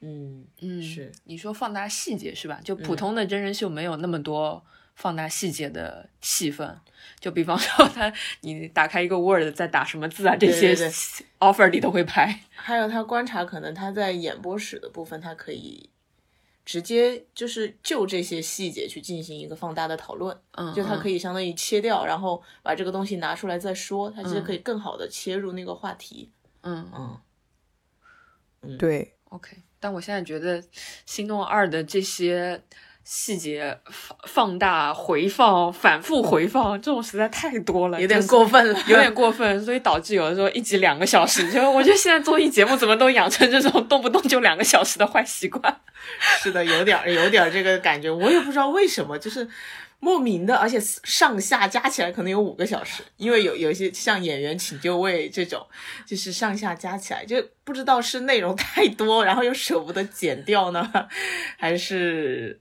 [0.00, 2.60] 嗯嗯，是你说放大细节是吧？
[2.64, 4.64] 就普嗯通的真人秀没有那么多
[5.00, 6.78] 放大细节的戏份，
[7.18, 10.74] 就比方说他你打开一个 Word 在打什么字啊，这些
[11.38, 12.40] offer 里都会拍。
[12.54, 15.88] 还有他观察，可能他在演播室的部分，他可以
[16.66, 20.38] 直接就是就这些细节去进行一个放大的讨论。
[20.52, 26.30] 嗯，就他可以，相当于切掉，然后把这个东西拿出来再说，他其实嗯可以更好的切入那个话题。
[26.62, 27.18] 嗯
[28.62, 29.56] 嗯，对，，OK。
[29.82, 30.62] 但我现在觉得
[31.06, 32.62] 《心动二》的这些
[33.02, 41.50] 细节放放大、回放、反复回放，这种实在太多了，有点过分了，有点过分，所以导致有的时候一集两个小时。
[41.50, 45.80] 就我觉得现在综艺节目怎么都养成这种动不动就两个小时的坏习惯。
[46.40, 49.48] 是的，有点儿有点儿这个感觉，我也不知道为什么，就是
[49.98, 55.66] 莫名的，而且上下加起来可能有五个小时，因为有有一些像演员请就位这种，
[56.06, 60.90] 就是上下加起来，就不知道是内容太多，然后又舍不得剪掉呢，
[61.58, 62.60] 还是。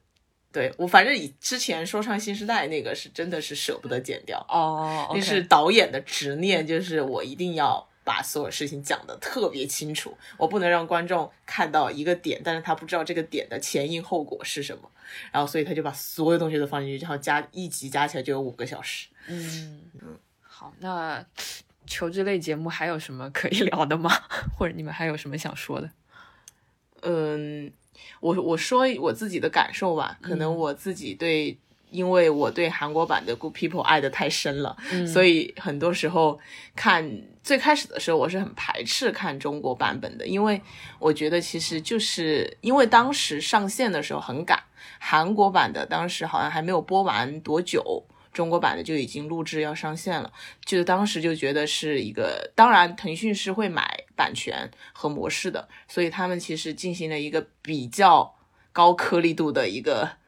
[0.52, 14.90] 对我反正以之前说唱新时代那个是真的是舍不得剪掉，哦那是导演的执念，就是我一定要把所有事情讲得特别清楚，我不能让观众看到一个点，但是他不知道这个点的前因后果是什么，
[15.32, 19.08] 然后所以他就把所有东西都放进去，然后加一集加起来就有五个小时。
[19.28, 19.92] 嗯，
[20.42, 21.24] 好，那
[21.86, 24.10] 求职类节目还有什么可以聊的吗？
[24.58, 25.92] 或者你们还有什么想说的？
[27.02, 27.72] 嗯，
[28.20, 31.58] 我我说我自己的感受吧，可能嗯我自己对。
[31.92, 36.40] 因为我对韩国版的《Good People》爱的太深了，嗯所以很多时候
[36.76, 40.62] 看最开始的时候，我是很排斥看中国版本的，因为
[41.00, 44.62] 我觉得其实就是因为当时上线的时候很赶，
[45.00, 50.32] 韩国版的当时好像还没有播完多久，中国版的就已经录制要上线了，
[50.64, 58.36] 就当时就觉得是一个，当然腾讯是会买版权和模式的，所以他们其实进行了一个比较
[58.74, 60.20] 高颗粒度的一个。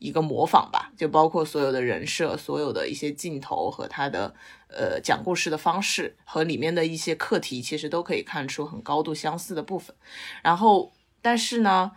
[0.00, 4.32] 一个模仿吧，就包括所有的人设、所有的一些镜头和他的
[4.68, 9.92] 呃讲故事的方式和里面的一些课题，其实都可以看出很高度相似的部分。
[10.40, 11.90] 然后，但是呢，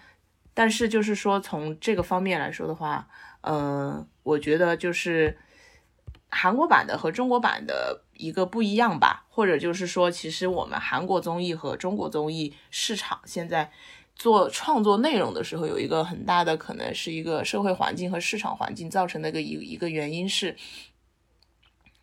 [0.56, 3.08] 但是就是说从这个方面来说的话，
[3.42, 5.38] 呃，我觉得就是
[6.30, 13.72] 韩国版的和中国版的一个不一样吧，或者就是说，其实我们韩国综艺和中国综艺市场现在。
[14.14, 20.56] 做创作内容的时候，有一个很大的可能是一个社会环境和市场环境造成的一个一一个原因是，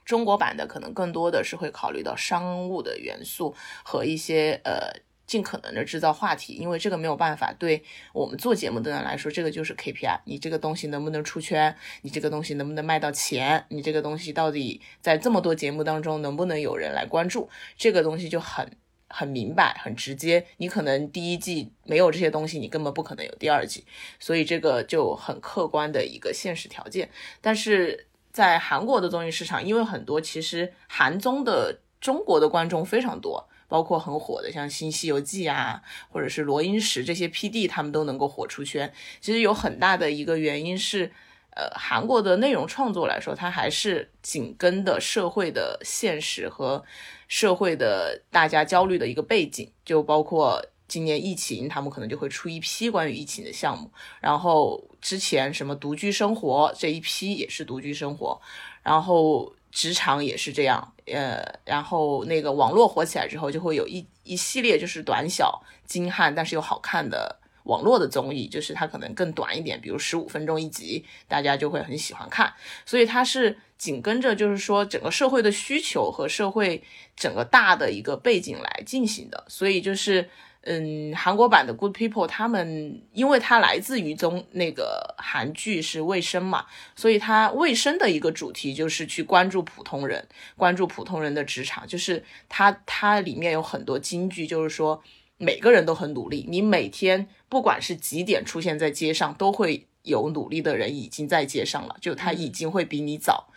[0.05, 3.55] 中国版的可能更多的是会考虑到商务的元素
[3.85, 4.91] 和一些呃
[5.29, 18.69] 尽可能的制造话题，因为这个没有办法对我们做节目的人来说，这个就是 KPI，你这个东西能不能出圈，你这个东西能不能卖到钱，你这个东西到底在这么多节目当中能不能有人来关注，这个东西就很。
[19.11, 20.45] 很明白，很直接。
[20.59, 23.87] 你可能第一季没有这些东西，你根本不可能有第二季，
[24.21, 27.09] 所以这个就很客观的一个现实条件。
[27.41, 38.93] 但是在韩国的综艺市场，因为很多其实韩综的中国的观众非常多，包括很火的像《新西游记》啊，或者是罗英石这些 PD，他们都能够火出圈。
[39.21, 41.13] 其实有很大的一个原因是。
[41.51, 46.85] 呃，韩国的内容创作来说，它还是紧跟的社会的现实和
[47.27, 53.91] 社会的大家焦虑的一个背景，就包括今年疫情，他们可能就会出一批关于疫情的项目。
[54.21, 58.41] 然后之前什么独居生活这一批也是独居生活，
[58.85, 67.41] 然后职场也是这样，呃，然后那个网络火起来之后，就会有一一系列就是短小精悍但是又好看的。
[67.65, 72.51] 网络的综艺就是它可能更短一点，比如十五分钟一集，大家就会很喜欢看。
[72.87, 76.83] 所以它是紧跟着就是说整个社会的需求和社会
[77.15, 79.45] 整个大的一个背景来进行的。
[79.49, 80.31] 所以就是
[80.63, 95.03] 嗯，韩国版的 Good People，他们因为它来自于中那个韩剧是卫生嘛，所以它卫生的一个主题就是去关注普通人，关注普通人的职场，就是它它里面有很多金句，就是说
[95.39, 103.53] 每个人都很努力，你每天不管是几点出现在街上，都会有努力的人已经在街上了，就他已经会比你早。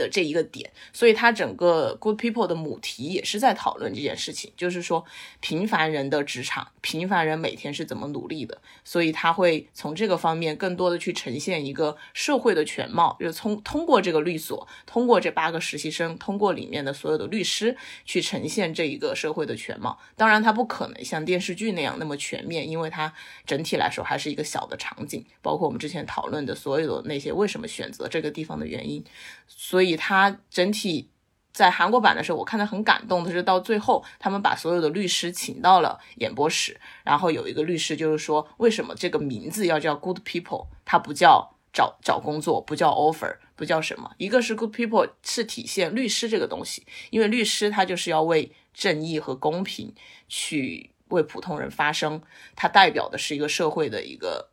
[0.00, 5.04] 的这一个点，所以它整个 Good People 的母题也是在讨论这件事情，就是说
[5.40, 17.76] 平凡人的职场，平凡人每天是怎么努力的，所以他会从这个方面更多的去呈现一个社会的全貌，就是从通过这个律所，通过这八个实习生，通过里面的所有的律师
[18.06, 19.98] 去呈现这一个社会的全貌。
[20.16, 23.12] 当然，它不可能像电视剧那样那么全面，因为它
[23.44, 29.04] 整体来说还是一个小的场景，包括我们之前讨论的所有的那些为什么选择这个地方的原因，
[29.46, 29.89] 所以。
[29.96, 31.10] 他整体
[31.52, 44.12] 在韩国版的时候，我看的很感动的是，到最后他们把所有的律师请到了演播室，然后有一个律师就是说，为什么这个名字要叫 Good People，它不叫找找工作，不叫 offer，不叫什么？
[44.18, 49.92] 一个是 Good People 是体现律师这个东西，因为律师他就是要为正义和公平
[50.28, 52.22] 去为普通人发声，
[52.54, 54.49] 他代表的是一个社会的一个。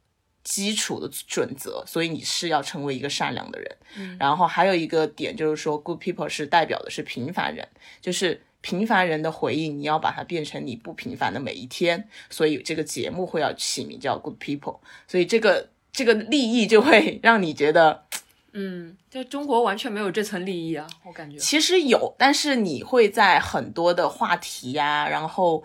[0.47, 3.77] 基础的准则，所以你是要成为一个善良的人。
[3.97, 7.67] 嗯，然后还有一个点就是说，good people 是代表的是平凡人，
[7.99, 12.07] 就是平凡人的回忆，你要把它变成你不平凡的每一天。
[12.29, 18.05] 所以这个节目会要起名叫 good people，所以这个这个利益就会 让你觉得，
[18.53, 25.61] 嗯，在中国完全没有这层利益啊，我感觉其实有，但是你会在很多的话题呀，然后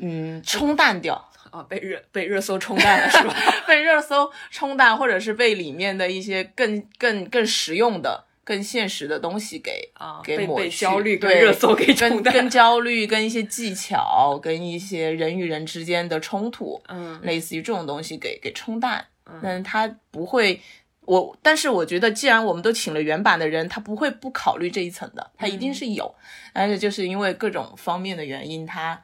[0.00, 1.30] 嗯冲淡掉。
[1.56, 3.34] 啊，被热被热搜冲淡了是吧？
[3.66, 10.70] 被热搜冲淡，或者是被里面的一些更更更实用的、更现实的东西给啊给抹去。
[10.70, 19.06] 焦虑对热搜给冲淡，跟焦虑、跟一些技巧、跟一些人与人之间的冲突，嗯，类似于这种东西给给冲淡。
[19.42, 20.60] 嗯，他不会，
[21.06, 26.14] 我但是我觉得，既然我们都请了原版的人，他不会不考虑这一层的，他一定是有，
[26.52, 29.02] 但是就是因为各种方面的原因，他。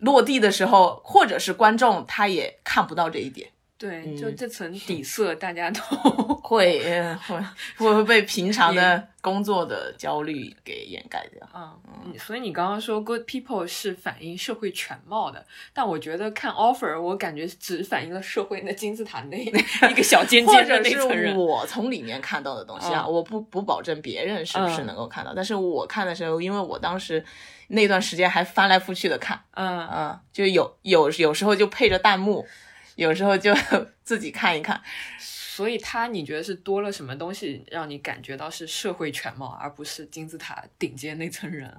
[0.00, 3.48] 落地的时候，或者是观众他也看不到这一点。
[3.76, 5.80] 对，就这层底色，大家都
[6.42, 6.82] 会
[7.28, 7.38] 会
[7.76, 11.48] 会会被平常的工作的焦虑给掩盖掉。
[11.54, 11.72] 嗯
[12.06, 21.36] 嗯，所以你刚刚说 Good People 是反映社会全貌的，但我觉得看 Offer，我感觉只反映了社会那金字塔那一个小尖尖的那层人。
[21.36, 27.24] 我从里面看到的东西啊，我不不保证别人是不是能够看到，但是我看的时候，因为我当时
[27.68, 32.46] 那段时间还翻来覆去的看，嗯嗯，就有有有时候就配着弹幕。
[32.98, 33.54] 有时候就
[34.02, 34.82] 自己看一看，
[35.20, 41.72] 所以他你觉得是多了什么东西让你感觉到是社会全貌，而不是金字塔顶尖那层人？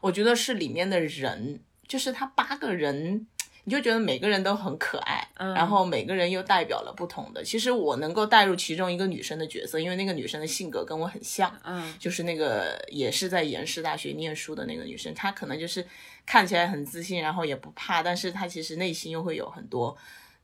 [0.00, 3.26] 我觉得是里面的人，就是他八个人，
[3.64, 7.42] 你就觉得每个人都很可爱，然后每个人又代表了不同的。
[7.44, 15.86] 其实我能够带入其中一个女生的角色，因为那个女生的性格跟我很像，嗯，就是那个也是在延世大学念书的那个女生，她可能就是
[16.24, 19.96] 看起来很自信，然后也不怕，但是她其实内心又会有很多。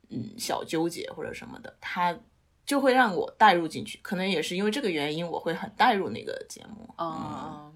[0.09, 2.17] 嗯，小纠结或者什么的，她
[2.64, 3.99] 就会让我带入进去。
[4.03, 6.89] 可能也是因为这个原因，我会很带入那个节目。
[6.97, 7.73] 哦，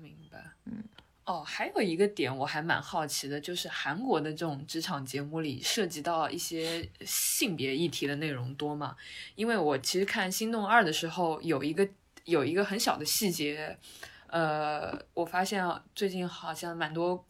[1.31, 8.97] 哦，还有一个点我还蛮好奇的，就是韩国的这种职场节目里涉及到一些性别议题的内容多吗？
[9.37, 11.89] 因为我其实看《心动二》的时候，有一个
[12.25, 13.79] 有一个很小的细节，
[14.27, 15.65] 呃，我发现
[15.95, 17.25] 最近好像蛮多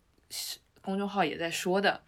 [0.80, 2.00] 公众号也在说的，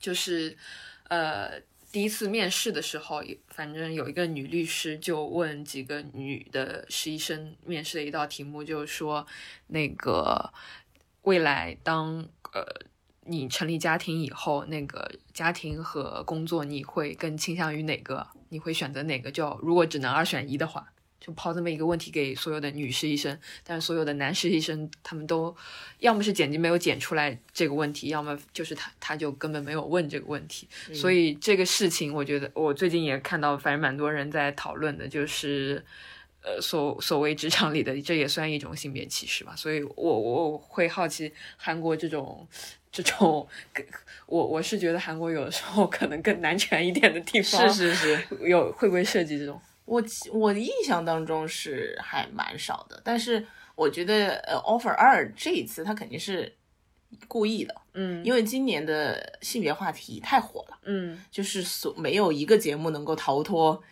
[0.00, 0.56] 就是
[1.04, 1.62] 呃。
[1.90, 9.26] 第一次面试的时候，反正有一个女律师就问几个女的实习生面试的一道题目，就是说，
[9.68, 10.52] 那个
[11.28, 12.64] 未来当呃
[13.26, 18.26] 你成立家庭以后，那个家庭和工作你会更倾向于哪个？
[18.48, 19.30] 你会选择哪个？
[19.30, 20.86] 就如果只能二选一的话。
[21.20, 25.54] 就抛这么一个问题给所有的女实习生，但是所有的男实习生他们都
[25.98, 30.68] 要么是剪辑没有剪出来这个问题，要么就是他他就根本没有问这个问题。
[30.94, 35.84] 所以这个事情，我觉得我最近也看到，反正蛮多人在讨论的，就是
[36.42, 39.54] 呃所所谓职场里的，这也算一种性别歧视吧。
[39.56, 42.46] 所以我我会好奇韩国这种
[42.90, 43.46] 这种，
[44.26, 49.60] 我我是觉得韩国有的时候可能更男权一点的地方，是是是， 有会不会涉及这种？
[49.84, 50.02] 我
[50.32, 56.54] 我的印象当中是还蛮少的，但是我觉得呃，offer 二这一次他肯定是
[57.26, 63.82] 故意的，嗯，因为今年的性别话题太火了，嗯，就是所没有一个节目能够逃脱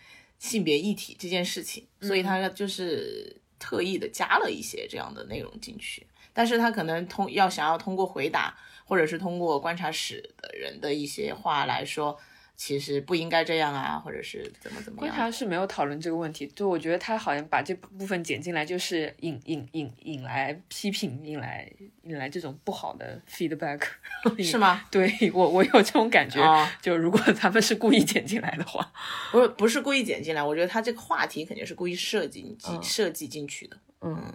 [0.46, 6.06] 性别议题这件事情，所以他就是特意的加了一些这样的内容进去。
[6.32, 12.18] 但是他可能通要想要通过回答，或者是通过观察室的人的一些话来说。
[12.56, 15.14] 其实不应该这样啊，或者是怎么怎么样？
[15.14, 21.70] 观察是没有讨论这个问题，就我觉得他好像把这部分剪进来，就是引引引引来批评，引来
[22.02, 23.82] 引来这种不好的 feedback，
[24.42, 24.82] 是吗？
[24.90, 26.40] 对我我有这种感觉，
[26.80, 28.90] 就如果他们是故意剪进来的话，
[29.30, 34.34] 不是不是故意剪进来，我觉得他这个话题肯定是故意设计设计进去的，嗯，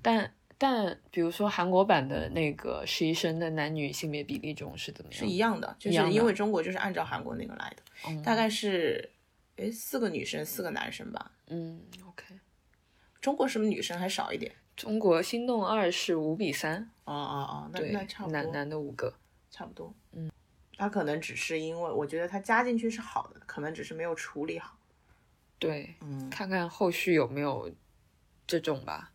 [0.00, 0.30] 但。
[0.58, 5.18] 但比如说韩国版的那个实习生的男女性别比例中是怎么样？
[5.20, 9.10] 是一样的，就是因为中国就是按照韩国那个来的，大概是，
[9.56, 11.30] 哎，四个女生四个男生吧。
[11.48, 12.24] 嗯，OK。
[13.20, 14.50] 中国是不是女生还少一点？
[14.76, 16.90] 中国心动二是五比三。
[17.04, 18.32] 哦哦哦，那那差不多。
[18.32, 19.12] 男男的五个，
[19.50, 19.92] 差不多。
[20.12, 20.30] 嗯，
[20.76, 24.76] 他可能只是因为我觉得他加进去是好的，可能只是没有处理好。
[25.58, 27.70] 对，嗯，看看后续有没有
[28.46, 29.12] 这种吧。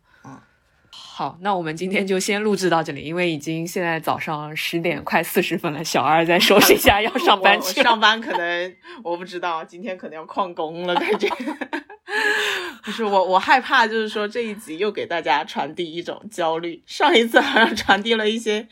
[0.94, 7.82] 好，那我们今天就先录制到这里，因为已经现在早上十点快四十分了，小二在收拾一下要上班去。
[7.82, 11.28] 上班可能我不知道，今天可能要旷工了，感觉。
[12.84, 16.82] 不是我，我害怕就是说这一集又给大家传递一种焦虑。
[16.86, 18.66] 上一次好像传递了一些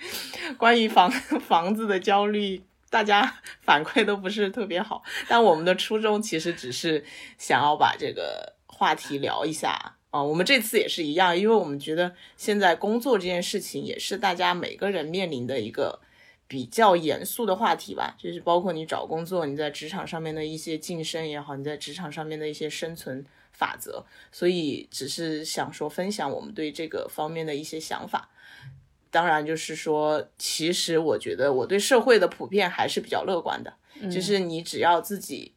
[0.59, 5.03] 关于房房子的焦虑，大家反馈都不是特别好。
[5.29, 7.05] 但我们的初衷其实只是
[7.39, 9.97] 想要把这个话题聊一下。
[10.11, 16.01] 啊，我们这次也是一样，因为我们觉得现在工作这件事情也是大家每个人面临的一个
[16.49, 28.29] 比较严肃的话题吧，就是包括你找工作，你在职场上面的一些晋升也好，你在职场上面的一些生存法则，所以只是想说分享我们对这个方面的一些想法。
[29.13, 33.73] 当然，就是说，其实我觉得我对社会的普遍还是比较乐观的，
[34.09, 35.53] 就是你只要自己，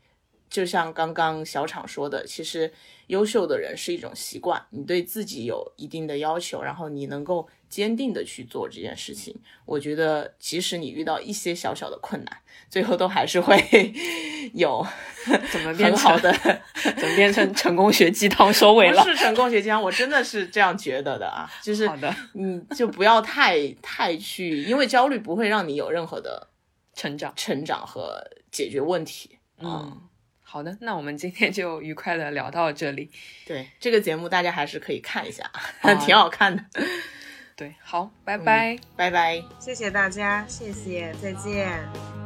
[0.54, 2.72] 就像刚刚小厂说的，其实。
[3.08, 9.36] 优秀的人是一种习惯，你对自己有一定的要求，然后你能够坚定的去做这件事情。
[9.66, 12.38] 我觉得，即使你遇到一些小小的困难，
[12.70, 13.62] 最后都还是会
[14.56, 14.84] 有
[15.52, 16.32] 怎么变好的，
[16.98, 19.04] 怎么变成成功学鸡汤收尾了？
[19.04, 21.48] 是成功学鸡汤，我真的是这样觉得的啊。
[21.62, 26.48] 就是好的，你就不要太太去，因为焦虑不会让你有任何的
[26.94, 29.40] 成长、成长和解决问题。
[29.60, 30.02] 嗯。
[30.54, 33.10] 好的，那我们今天就愉快的聊到这里。
[33.44, 35.52] 对这个节目，大家还是可以看一下，
[36.06, 36.64] 挺好看的。
[37.56, 42.23] 对，好，拜拜，拜拜，谢谢大家，谢谢，再见。